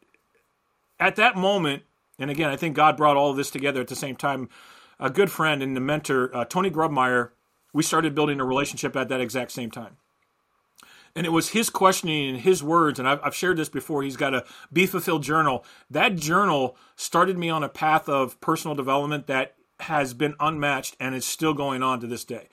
at 0.99 1.17
that 1.17 1.37
moment, 1.37 1.85
and 2.19 2.31
again, 2.31 2.51
I 2.51 2.57
think 2.57 2.77
God 2.77 2.97
brought 2.97 3.17
all 3.17 3.31
of 3.31 3.37
this 3.37 3.51
together 3.51 3.81
at 3.81 3.89
the 3.89 3.97
same 3.97 4.17
time. 4.17 4.49
A 4.99 5.11
good 5.11 5.31
friend 5.31 5.63
and 5.63 5.77
the 5.77 5.81
mentor, 5.81 6.35
uh, 6.37 6.45
Tony 6.45 6.71
Grubmeyer, 6.71 7.31
we 7.73 7.83
started 7.83 8.15
building 8.15 8.41
a 8.41 8.45
relationship 8.45 8.95
at 8.97 9.09
that 9.09 9.21
exact 9.21 9.53
same 9.53 9.71
time. 9.71 9.97
And 11.15 11.27
it 11.27 11.31
was 11.31 11.51
his 11.51 11.71
questioning 11.71 12.31
and 12.31 12.41
his 12.41 12.63
words 12.63 12.99
and 12.99 13.09
I've, 13.09 13.21
I've, 13.23 13.35
shared 13.35 13.57
this 13.57 13.69
before 13.69 14.03
he's 14.03 14.17
got 14.17 14.35
a 14.35 14.45
be 14.73 14.87
fulfilled 14.87 15.23
journal 15.23 15.65
that 15.91 16.17
journal 16.17 16.77
started 16.97 17.39
me 17.39 17.51
on 17.51 17.63
a 17.63 17.69
path 17.69 18.09
of 18.09 18.41
personal 18.41 18.75
development 18.75 19.27
that 19.27 19.55
has 19.81 20.15
been 20.15 20.35
unmatched 20.41 20.97
and 21.01 21.15
is 21.15 21.25
still 21.25 21.55
going 21.55 21.83
on 21.83 22.01
to 22.01 22.07
this 22.07 22.25
day 22.25 22.49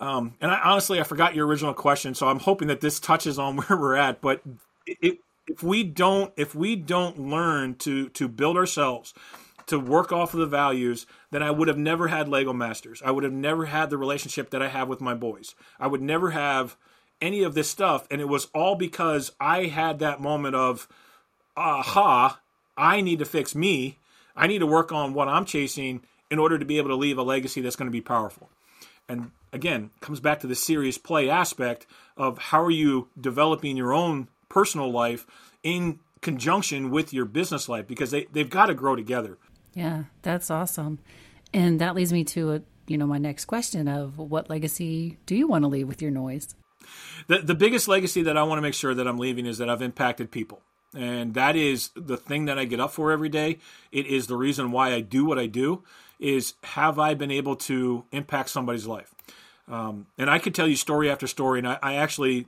um, 0.00 0.34
and 0.40 0.50
I, 0.50 0.60
honestly 0.60 1.00
i 1.00 1.02
forgot 1.02 1.34
your 1.34 1.46
original 1.46 1.74
question 1.74 2.14
so 2.14 2.28
i'm 2.28 2.40
hoping 2.40 2.68
that 2.68 2.80
this 2.80 3.00
touches 3.00 3.38
on 3.38 3.56
where 3.58 3.78
we're 3.78 3.96
at 3.96 4.20
but 4.20 4.42
it, 4.86 5.18
if 5.46 5.62
we 5.62 5.84
don't 5.84 6.32
if 6.36 6.54
we 6.54 6.76
don't 6.76 7.18
learn 7.18 7.74
to 7.76 8.08
to 8.10 8.28
build 8.28 8.56
ourselves 8.56 9.14
to 9.66 9.78
work 9.80 10.12
off 10.12 10.34
of 10.34 10.40
the 10.40 10.46
values, 10.46 11.06
then 11.30 11.42
I 11.42 11.50
would 11.50 11.68
have 11.68 11.78
never 11.78 12.08
had 12.08 12.28
Lego 12.28 12.52
Masters. 12.52 13.02
I 13.04 13.10
would 13.10 13.24
have 13.24 13.32
never 13.32 13.66
had 13.66 13.90
the 13.90 13.96
relationship 13.96 14.50
that 14.50 14.62
I 14.62 14.68
have 14.68 14.88
with 14.88 15.00
my 15.00 15.14
boys. 15.14 15.54
I 15.80 15.86
would 15.86 16.02
never 16.02 16.32
have 16.32 16.76
any 17.20 17.42
of 17.42 17.54
this 17.54 17.70
stuff. 17.70 18.06
And 18.10 18.20
it 18.20 18.28
was 18.28 18.48
all 18.54 18.74
because 18.74 19.32
I 19.40 19.66
had 19.66 19.98
that 19.98 20.20
moment 20.20 20.54
of, 20.54 20.88
aha, 21.56 22.40
I 22.76 23.00
need 23.00 23.20
to 23.20 23.24
fix 23.24 23.54
me. 23.54 23.98
I 24.36 24.46
need 24.46 24.58
to 24.58 24.66
work 24.66 24.92
on 24.92 25.14
what 25.14 25.28
I'm 25.28 25.44
chasing 25.44 26.02
in 26.30 26.38
order 26.38 26.58
to 26.58 26.64
be 26.64 26.78
able 26.78 26.90
to 26.90 26.96
leave 26.96 27.18
a 27.18 27.22
legacy 27.22 27.60
that's 27.60 27.76
going 27.76 27.86
to 27.86 27.92
be 27.92 28.00
powerful. 28.00 28.50
And 29.08 29.30
again, 29.52 29.90
comes 30.00 30.20
back 30.20 30.40
to 30.40 30.46
the 30.46 30.54
serious 30.54 30.98
play 30.98 31.28
aspect 31.30 31.86
of 32.16 32.38
how 32.38 32.62
are 32.62 32.70
you 32.70 33.08
developing 33.20 33.76
your 33.76 33.92
own 33.92 34.28
personal 34.48 34.90
life 34.90 35.26
in 35.62 36.00
conjunction 36.20 36.90
with 36.90 37.12
your 37.12 37.26
business 37.26 37.68
life 37.68 37.86
because 37.86 38.10
they, 38.10 38.26
they've 38.32 38.50
got 38.50 38.66
to 38.66 38.74
grow 38.74 38.96
together. 38.96 39.38
Yeah, 39.74 40.04
that's 40.22 40.50
awesome. 40.50 40.98
And 41.52 41.80
that 41.80 41.94
leads 41.94 42.12
me 42.12 42.24
to 42.24 42.52
a, 42.54 42.62
you 42.86 42.98
know 42.98 43.06
my 43.06 43.18
next 43.18 43.44
question 43.44 43.88
of 43.88 44.18
what 44.18 44.50
legacy 44.50 45.18
do 45.26 45.36
you 45.36 45.46
want 45.46 45.62
to 45.62 45.68
leave 45.68 45.88
with 45.88 46.02
your 46.02 46.10
noise? 46.10 46.54
The 47.26 47.38
the 47.38 47.54
biggest 47.54 47.88
legacy 47.88 48.22
that 48.22 48.36
I 48.36 48.42
want 48.42 48.58
to 48.58 48.62
make 48.62 48.74
sure 48.74 48.94
that 48.94 49.06
I'm 49.06 49.18
leaving 49.18 49.46
is 49.46 49.58
that 49.58 49.68
I've 49.68 49.82
impacted 49.82 50.30
people. 50.30 50.62
And 50.96 51.34
that 51.34 51.56
is 51.56 51.90
the 51.96 52.16
thing 52.16 52.44
that 52.44 52.58
I 52.58 52.64
get 52.66 52.78
up 52.78 52.92
for 52.92 53.10
every 53.10 53.28
day. 53.28 53.58
It 53.90 54.06
is 54.06 54.28
the 54.28 54.36
reason 54.36 54.70
why 54.70 54.92
I 54.92 55.00
do 55.00 55.24
what 55.24 55.38
I 55.38 55.46
do 55.46 55.82
is 56.20 56.54
have 56.62 56.98
I 56.98 57.14
been 57.14 57.32
able 57.32 57.56
to 57.56 58.04
impact 58.12 58.50
somebody's 58.50 58.86
life? 58.86 59.12
Um, 59.66 60.06
and 60.16 60.30
I 60.30 60.38
could 60.38 60.54
tell 60.54 60.68
you 60.68 60.76
story 60.76 61.10
after 61.10 61.26
story, 61.26 61.58
and 61.58 61.66
I, 61.66 61.78
I 61.82 61.94
actually, 61.94 62.46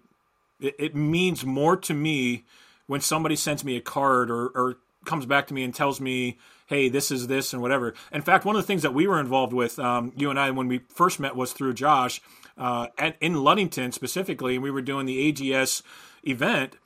it, 0.61 0.77
it, 0.79 0.95
means 0.95 1.45
more 1.45 1.77
to 1.79 1.95
me 1.95 2.45
when 2.87 3.01
somebody 3.01 3.35
sends 3.35 3.65
me 3.65 3.77
a 3.77 3.81
card 3.81 4.31
or, 4.31 4.49
or 4.49 4.77
comes 5.07 5.25
back 5.25 5.47
to 5.47 5.55
me 5.55 5.65
and 5.65 5.75
tells 5.75 6.01
me 6.01 6.37
hey, 6.67 6.89
this 6.89 7.11
is 7.11 7.29
this 7.29 7.53
and 7.53 7.63
whatever. 7.63 7.95
In 8.13 8.23
fact, 8.23 8.45
one 8.45 8.57
of 8.57 8.63
the 8.63 8.67
things 8.67 8.83
that 8.83 8.93
we 8.93 9.07
were 9.07 9.21
involved 9.21 9.53
with, 9.53 9.79
um, 9.79 10.13
you 10.17 10.31
and 10.31 10.39
I, 10.39 10.51
when 10.51 10.69
we 10.69 10.81
first 10.89 11.21
met, 11.21 11.37
was 11.37 11.53
through 11.53 11.75
Josh 11.75 12.21
uh, 12.59 12.89
at, 12.99 13.17
in 13.21 13.43
Ludington 13.43 13.93
specifically, 13.93 14.55
and 14.55 14.63
we 14.63 14.71
were 14.71 14.83
doing 14.83 15.07
the 15.07 15.33
AGS 15.33 15.83
event. 16.25 16.77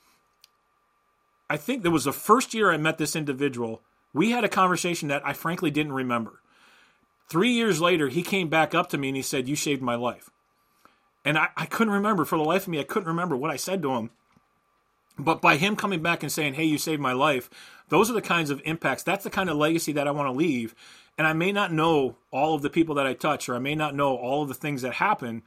I 1.49 1.57
think 1.57 1.83
that 1.83 1.91
was 1.91 2.05
the 2.05 2.13
first 2.13 2.55
year 2.55 2.71
I 2.71 2.77
met 2.77 2.99
this 2.99 3.17
individual. 3.17 3.83
We 4.13 4.31
had 4.31 4.45
a 4.45 4.49
conversation 4.49 5.09
that 5.09 5.23
I 5.25 5.33
frankly 5.33 5.71
didn't 5.71 5.93
remember. 5.93 6.41
Three 7.29 7.53
years 7.53 7.81
later, 7.81 8.09
he 8.09 8.23
came 8.23 8.49
back 8.49 8.75
up 8.75 8.89
to 8.91 8.99
me 8.99 9.09
and 9.09 9.17
he 9.17 9.23
said, 9.23 9.49
You 9.49 9.57
saved 9.57 9.83
my 9.83 9.95
life. 9.95 10.31
And 11.25 11.39
I, 11.39 11.49
I 11.57 11.67
couldn't 11.67 11.93
remember, 11.93 12.25
for 12.25 12.37
the 12.37 12.45
life 12.45 12.63
of 12.63 12.69
me, 12.69 12.81
I 12.81 12.85
couldn't 12.85 13.09
remember 13.09 13.37
what 13.37 13.51
I 13.51 13.57
said 13.57 13.83
to 13.83 13.93
him. 13.93 14.11
But 15.19 15.43
by 15.43 15.57
him 15.57 15.77
coming 15.77 16.03
back 16.03 16.23
and 16.23 16.33
saying, 16.33 16.55
Hey, 16.55 16.65
you 16.65 16.79
saved 16.79 17.01
my 17.01 17.13
life, 17.13 17.51
those 17.89 18.11
are 18.11 18.15
the 18.15 18.23
kinds 18.23 18.51
of 18.51 18.63
impacts. 18.65 19.03
That's 19.03 19.25
the 19.25 19.31
kind 19.31 19.51
of 19.51 19.57
legacy 19.57 19.93
that 19.93 20.09
I 20.09 20.13
want 20.13 20.27
to 20.29 20.33
leave. 20.33 20.75
And 21.19 21.27
I 21.27 21.33
may 21.33 21.53
not 21.53 21.73
know 21.73 22.17
all 22.33 22.55
of 22.55 22.63
the 22.63 22.71
people 22.71 22.95
that 22.97 23.07
I 23.07 23.15
touch, 23.15 23.49
or 23.49 23.55
I 23.55 23.59
may 23.59 23.75
not 23.75 23.95
know 23.95 24.17
all 24.17 24.43
of 24.43 24.49
the 24.49 24.55
things 24.55 24.83
that 24.83 24.95
happen, 24.95 25.43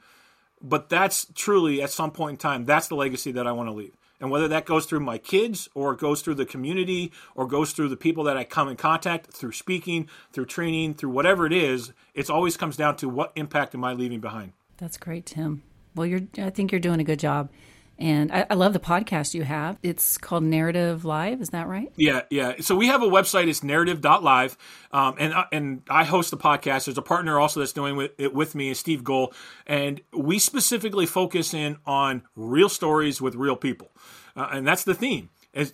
but 0.64 0.88
that's 0.88 1.26
truly 1.34 1.82
at 1.82 1.90
some 1.90 2.10
point 2.10 2.32
in 2.32 2.36
time, 2.38 2.64
that's 2.64 2.88
the 2.88 2.96
legacy 2.96 3.30
that 3.32 3.46
I 3.46 3.52
want 3.52 3.68
to 3.68 3.72
leave. 3.72 3.96
And 4.20 4.30
whether 4.30 4.48
that 4.48 4.64
goes 4.64 4.86
through 4.86 5.00
my 5.00 5.18
kids 5.18 5.68
or 5.74 5.92
it 5.92 6.00
goes 6.00 6.22
through 6.22 6.36
the 6.36 6.46
community 6.46 7.12
or 7.34 7.46
goes 7.46 7.72
through 7.72 7.90
the 7.90 7.96
people 7.96 8.24
that 8.24 8.36
I 8.36 8.44
come 8.44 8.68
in 8.68 8.76
contact 8.76 9.26
through 9.26 9.52
speaking, 9.52 10.08
through 10.32 10.46
training, 10.46 10.94
through 10.94 11.10
whatever 11.10 11.44
it 11.46 11.52
is, 11.52 11.92
it 12.14 12.30
always 12.30 12.56
comes 12.56 12.76
down 12.76 12.96
to 12.96 13.08
what 13.08 13.32
impact 13.36 13.74
am 13.74 13.84
I 13.84 13.92
leaving 13.92 14.20
behind. 14.20 14.52
That's 14.78 14.96
great, 14.96 15.26
Tim. 15.26 15.62
Well, 15.94 16.06
you're 16.06 16.22
I 16.38 16.50
think 16.50 16.72
you're 16.72 16.80
doing 16.80 17.00
a 17.00 17.04
good 17.04 17.18
job. 17.18 17.50
And 17.98 18.32
I, 18.32 18.46
I, 18.50 18.54
love 18.54 18.72
the 18.72 18.80
podcast 18.80 19.34
you 19.34 19.44
have. 19.44 19.78
It's 19.82 20.18
called 20.18 20.42
Narrative 20.42 21.04
Live. 21.04 21.40
Is 21.40 21.50
that 21.50 21.68
right? 21.68 21.92
Yeah, 21.96 22.22
yeah. 22.28 22.54
So 22.60 22.74
we 22.74 22.88
have 22.88 23.02
a 23.02 23.06
website. 23.06 23.48
It's 23.48 23.62
narrative.live. 23.62 24.56
Um, 24.90 25.14
and, 25.18 25.32
uh, 25.32 25.44
and 25.52 25.82
I 25.88 26.04
host 26.04 26.30
the 26.32 26.36
podcast. 26.36 26.86
There's 26.86 26.98
a 26.98 27.02
partner 27.02 27.38
also 27.38 27.60
that's 27.60 27.72
doing 27.72 27.94
with, 27.96 28.10
it 28.18 28.34
with 28.34 28.54
me, 28.54 28.70
is 28.70 28.80
Steve 28.80 29.04
Gold. 29.04 29.34
And 29.66 30.00
we 30.12 30.40
specifically 30.40 31.06
focus 31.06 31.54
in 31.54 31.76
on 31.86 32.22
real 32.34 32.68
stories 32.68 33.20
with 33.20 33.36
real 33.36 33.56
people. 33.56 33.92
Uh, 34.34 34.48
and 34.50 34.66
that's 34.66 34.82
the 34.82 34.94
theme. 34.94 35.30
And 35.52 35.70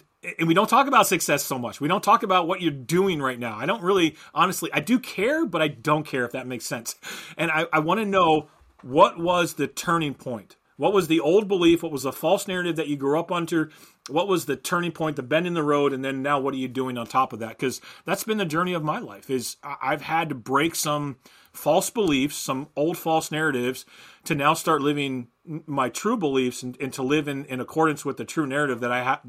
we 0.47 0.53
don't 0.53 0.69
talk 0.69 0.87
about 0.87 1.07
success 1.07 1.43
so 1.43 1.59
much. 1.59 1.81
We 1.81 1.89
don't 1.89 2.05
talk 2.05 2.23
about 2.23 2.47
what 2.47 2.61
you're 2.61 2.71
doing 2.71 3.23
right 3.23 3.39
now. 3.39 3.57
I 3.57 3.65
don't 3.65 3.83
really, 3.83 4.17
honestly, 4.35 4.71
I 4.75 4.81
do 4.81 4.99
care, 4.99 5.47
but 5.47 5.63
I 5.63 5.69
don't 5.69 6.05
care 6.05 6.27
if 6.27 6.33
that 6.33 6.47
makes 6.47 6.67
sense. 6.67 6.97
And 7.39 7.51
I, 7.51 7.67
I 7.73 7.79
want 7.79 8.01
to 8.01 8.07
know 8.07 8.49
what 8.83 9.19
was 9.19 9.55
the 9.55 9.67
turning 9.67 10.13
point 10.13 10.57
what 10.81 10.95
was 10.95 11.09
the 11.09 11.21
old 11.21 11.47
belief? 11.47 11.83
What 11.83 11.93
was 11.93 12.05
the 12.05 12.13
false 12.13 12.49
narrative 12.49 12.77
that 12.77 12.89
you 12.89 12.97
grew 12.97 13.21
up 13.21 13.31
under? 13.31 13.71
What 14.09 14.27
was 14.27 14.47
the 14.47 14.57
turning 14.57 14.93
point, 14.93 15.17
the 15.17 15.23
bend 15.23 15.47
in 15.47 15.53
the 15.53 15.63
road, 15.63 15.93
and 15.93 16.03
then 16.03 16.23
now 16.23 16.41
what 16.41 16.55
are 16.55 16.57
you 16.57 16.69
doing 16.69 16.97
on 16.97 17.07
top 17.07 17.35
of 17.35 17.39
that? 17.41 17.51
Because 17.51 17.83
that's 18.07 18.25
been 18.25 18.39
the 18.39 18.47
journey 18.47 18.73
of 18.73 18.83
my 18.83 18.99
life. 18.99 19.29
Is 19.29 19.59
I've 19.63 20.01
had 20.01 20.31
to 20.31 20.35
break 20.35 20.75
some 20.75 21.17
false 21.53 21.91
beliefs, 21.91 22.37
some 22.37 22.69
old 22.77 22.97
false 22.97 23.31
narratives, 23.31 23.85
to 24.25 24.35
now 24.35 24.55
start 24.55 24.81
living 24.81 25.29
my 25.45 25.91
true 25.91 26.17
beliefs 26.17 26.63
and, 26.63 26.79
and 26.81 26.95
to 26.95 27.03
live 27.03 27.29
in, 27.29 27.45
in 27.45 27.61
accordance 27.61 28.07
with 28.07 28.17
the 28.17 28.25
true 28.25 28.47
narrative 28.47 28.81
that 28.81 28.91
I 28.91 29.05
have 29.05 29.21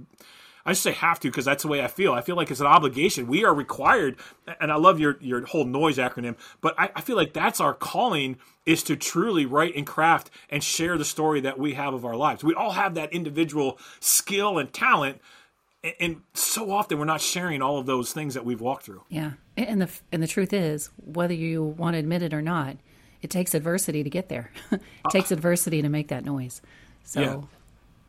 I 0.65 0.71
just 0.71 0.83
say 0.83 0.91
have 0.91 1.19
to 1.21 1.29
because 1.29 1.45
that's 1.45 1.63
the 1.63 1.69
way 1.69 1.83
I 1.83 1.87
feel. 1.87 2.13
I 2.13 2.21
feel 2.21 2.35
like 2.35 2.51
it's 2.51 2.59
an 2.59 2.67
obligation. 2.67 3.27
We 3.27 3.43
are 3.43 3.53
required, 3.53 4.17
and 4.59 4.71
I 4.71 4.75
love 4.75 4.99
your 4.99 5.17
your 5.19 5.45
whole 5.45 5.65
noise 5.65 5.97
acronym, 5.97 6.35
but 6.59 6.75
I, 6.77 6.89
I 6.95 7.01
feel 7.01 7.15
like 7.15 7.33
that's 7.33 7.59
our 7.59 7.73
calling 7.73 8.37
is 8.65 8.83
to 8.83 8.95
truly 8.95 9.45
write 9.45 9.75
and 9.75 9.87
craft 9.87 10.29
and 10.49 10.63
share 10.63 10.97
the 10.97 11.05
story 11.05 11.41
that 11.41 11.57
we 11.57 11.73
have 11.73 11.93
of 11.93 12.05
our 12.05 12.15
lives. 12.15 12.43
We 12.43 12.53
all 12.53 12.71
have 12.71 12.93
that 12.95 13.11
individual 13.11 13.79
skill 13.99 14.59
and 14.59 14.71
talent, 14.71 15.19
and, 15.83 15.93
and 15.99 16.21
so 16.33 16.71
often 16.71 16.99
we're 16.99 17.05
not 17.05 17.21
sharing 17.21 17.61
all 17.61 17.79
of 17.79 17.85
those 17.85 18.13
things 18.13 18.35
that 18.35 18.45
we've 18.45 18.61
walked 18.61 18.83
through. 18.83 19.03
Yeah, 19.09 19.31
and 19.57 19.81
the 19.81 19.89
and 20.11 20.21
the 20.21 20.27
truth 20.27 20.53
is, 20.53 20.89
whether 20.97 21.33
you 21.33 21.63
want 21.63 21.95
to 21.95 21.99
admit 21.99 22.21
it 22.21 22.33
or 22.33 22.41
not, 22.41 22.77
it 23.21 23.29
takes 23.29 23.55
adversity 23.55 24.03
to 24.03 24.09
get 24.09 24.29
there. 24.29 24.51
it 24.71 24.81
takes 25.09 25.31
uh-huh. 25.31 25.35
adversity 25.35 25.81
to 25.81 25.89
make 25.89 26.09
that 26.09 26.23
noise. 26.23 26.61
So. 27.03 27.21
Yeah 27.21 27.41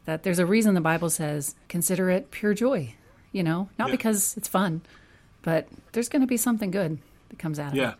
that 0.05 0.23
there's 0.23 0.38
a 0.38 0.47
reason 0.47 0.75
the 0.75 0.81
Bible 0.81 1.11
says, 1.11 1.55
consider 1.69 2.11
it 2.11 2.31
pure 2.31 2.55
joy, 2.55 2.95
you 3.33 3.43
know, 3.43 3.69
not 3.79 3.88
yeah. 3.88 3.93
because 3.93 4.37
it's 4.37 4.49
fun, 4.49 4.83
but 5.43 5.69
there's 5.93 6.09
going 6.09 6.23
to 6.23 6.27
be 6.27 6.37
something 6.37 6.71
good 6.71 6.99
that 7.29 7.38
comes 7.38 7.59
out 7.59 7.75
yeah. 7.75 7.88
of 7.88 7.93
it. 7.95 7.99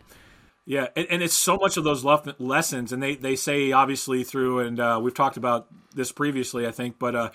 Yeah, 0.65 0.87
and, 0.95 1.07
and, 1.11 1.23
it's 1.25 1.35
so 1.35 1.57
much 1.57 1.77
of 1.77 1.83
those 1.83 2.05
lessons, 2.05 2.93
and 2.93 3.03
they, 3.03 3.17
they 3.17 3.35
say 3.35 3.73
obviously 3.73 4.23
through, 4.23 4.61
and 4.61 4.79
uh, 4.79 5.01
we've 5.03 5.15
talked 5.15 5.37
about 5.37 5.67
this 5.93 6.13
previously, 6.13 6.69
I 6.69 6.71
think, 6.71 7.01
but 7.01 7.17
uh, 7.17 7.31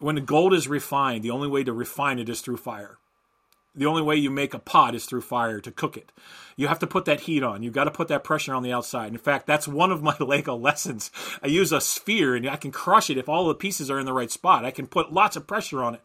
when 0.00 0.16
the 0.16 0.20
gold 0.20 0.52
is 0.52 0.66
refined, 0.66 1.22
the 1.22 1.30
only 1.30 1.46
way 1.46 1.62
to 1.62 1.72
refine 1.72 2.18
it 2.18 2.28
is 2.28 2.40
through 2.40 2.56
fire. 2.56 2.98
The 3.74 3.86
only 3.86 4.02
way 4.02 4.16
you 4.16 4.30
make 4.30 4.52
a 4.52 4.58
pot 4.58 4.94
is 4.94 5.06
through 5.06 5.22
fire 5.22 5.58
to 5.60 5.72
cook 5.72 5.96
it. 5.96 6.12
You 6.56 6.68
have 6.68 6.78
to 6.80 6.86
put 6.86 7.06
that 7.06 7.20
heat 7.20 7.42
on. 7.42 7.62
You've 7.62 7.72
got 7.72 7.84
to 7.84 7.90
put 7.90 8.08
that 8.08 8.22
pressure 8.22 8.54
on 8.54 8.62
the 8.62 8.72
outside. 8.72 9.12
In 9.12 9.18
fact, 9.18 9.46
that's 9.46 9.66
one 9.66 9.90
of 9.90 10.02
my 10.02 10.14
Lego 10.20 10.54
lessons. 10.54 11.10
I 11.42 11.46
use 11.46 11.72
a 11.72 11.80
sphere 11.80 12.36
and 12.36 12.48
I 12.48 12.56
can 12.56 12.70
crush 12.70 13.08
it 13.08 13.16
if 13.16 13.28
all 13.28 13.48
the 13.48 13.54
pieces 13.54 13.90
are 13.90 13.98
in 13.98 14.04
the 14.04 14.12
right 14.12 14.30
spot. 14.30 14.66
I 14.66 14.70
can 14.70 14.86
put 14.86 15.12
lots 15.12 15.36
of 15.36 15.46
pressure 15.46 15.82
on 15.82 15.94
it. 15.94 16.02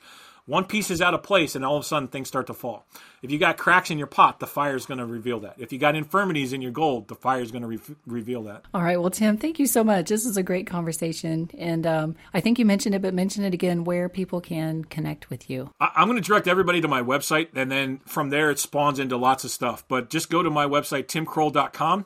One 0.48 0.64
piece 0.64 0.90
is 0.90 1.02
out 1.02 1.14
of 1.14 1.24
place, 1.24 1.56
and 1.56 1.66
all 1.66 1.76
of 1.76 1.84
a 1.84 1.86
sudden 1.86 2.08
things 2.08 2.30
start 2.30 2.48
to 2.48 2.54
fall. 2.54 2.86
If 3.22 3.32
you 3.32 3.38
got 3.38 3.58
cracks 3.58 3.92
in 3.92 3.98
your 3.98 4.08
pot, 4.08 4.40
the 4.40 4.48
fire 4.48 4.78
is 4.78 4.86
going 4.86 4.98
to 5.00 5.06
reveal 5.06 5.42
that. 5.42 5.56
If 5.58 5.74
you 5.74 5.78
got 5.78 5.94
infirmities 5.96 6.54
in 6.54 6.62
your 6.62 6.72
gold, 6.72 7.10
the 7.10 7.16
fire 7.16 7.42
is 7.42 7.52
going 7.52 7.64
to 7.64 7.68
re- 7.68 7.80
reveal 8.06 8.44
that. 8.44 8.64
All 8.74 8.82
right. 8.82 9.00
Well, 9.00 9.10
Tim, 9.10 9.38
thank 9.38 9.60
you 9.60 9.68
so 9.68 9.84
much. 9.84 10.08
This 10.08 10.26
is 10.26 10.38
a 10.38 10.44
great 10.44 10.66
conversation, 10.66 11.52
and 11.58 11.86
um, 11.86 12.16
I 12.34 12.40
think 12.40 12.60
you 12.60 12.66
mentioned 12.66 12.96
it, 12.96 13.02
but 13.02 13.14
mention 13.14 13.44
it 13.44 13.54
again 13.54 13.84
where 13.84 14.08
people 14.08 14.40
can 14.40 14.86
connect 14.86 15.30
with 15.30 15.50
you. 15.50 15.70
I- 15.82 15.92
I'm 15.98 16.08
going 16.08 16.22
to 16.22 16.26
direct 16.26 16.48
everybody 16.48 16.80
to 16.80 16.88
my 16.88 17.02
website, 17.02 17.50
and 17.54 17.70
then 17.70 18.00
from 18.06 18.30
there 18.30 18.50
it 18.50 18.58
spawns 18.60 19.00
into 19.00 19.18
lots 19.18 19.44
of 19.44 19.52
stuff. 19.52 19.84
But 19.90 20.10
just 20.10 20.30
go 20.30 20.42
to 20.44 20.50
my 20.50 20.66
website, 20.66 21.08
timcroll.com, 21.08 22.06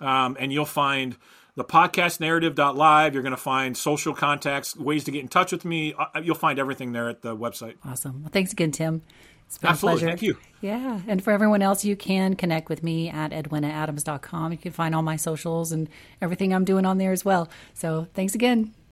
um, 0.00 0.36
and 0.38 0.52
you'll 0.52 0.66
find 0.66 1.16
the 1.54 1.64
podcast 1.64 2.20
narrative.live. 2.20 3.14
You're 3.14 3.22
going 3.22 3.30
to 3.30 3.36
find 3.36 3.76
social 3.76 4.14
contacts, 4.14 4.76
ways 4.76 5.04
to 5.04 5.10
get 5.10 5.20
in 5.22 5.28
touch 5.28 5.52
with 5.52 5.64
me. 5.64 5.94
Uh, 5.94 6.20
you'll 6.22 6.34
find 6.34 6.58
everything 6.58 6.92
there 6.92 7.08
at 7.08 7.22
the 7.22 7.36
website. 7.36 7.74
Awesome. 7.84 8.22
Well, 8.22 8.30
thanks 8.32 8.52
again, 8.52 8.72
Tim. 8.72 9.02
It's 9.46 9.58
been 9.58 9.70
Absolutely. 9.70 10.02
a 10.02 10.06
pleasure. 10.06 10.16
Thank 10.16 10.22
you. 10.22 10.36
Yeah. 10.60 11.00
And 11.08 11.24
for 11.24 11.32
everyone 11.32 11.60
else, 11.60 11.84
you 11.84 11.96
can 11.96 12.36
connect 12.36 12.68
with 12.68 12.84
me 12.84 13.10
at 13.10 13.32
edwinaadams.com. 13.32 14.52
You 14.52 14.58
can 14.58 14.70
find 14.72 14.94
all 14.94 15.02
my 15.02 15.16
socials 15.16 15.72
and 15.72 15.88
everything 16.22 16.54
I'm 16.54 16.64
doing 16.64 16.86
on 16.86 16.98
there 16.98 17.10
as 17.10 17.24
well. 17.24 17.48
So 17.74 18.06
thanks 18.14 18.36
again. 18.36 18.72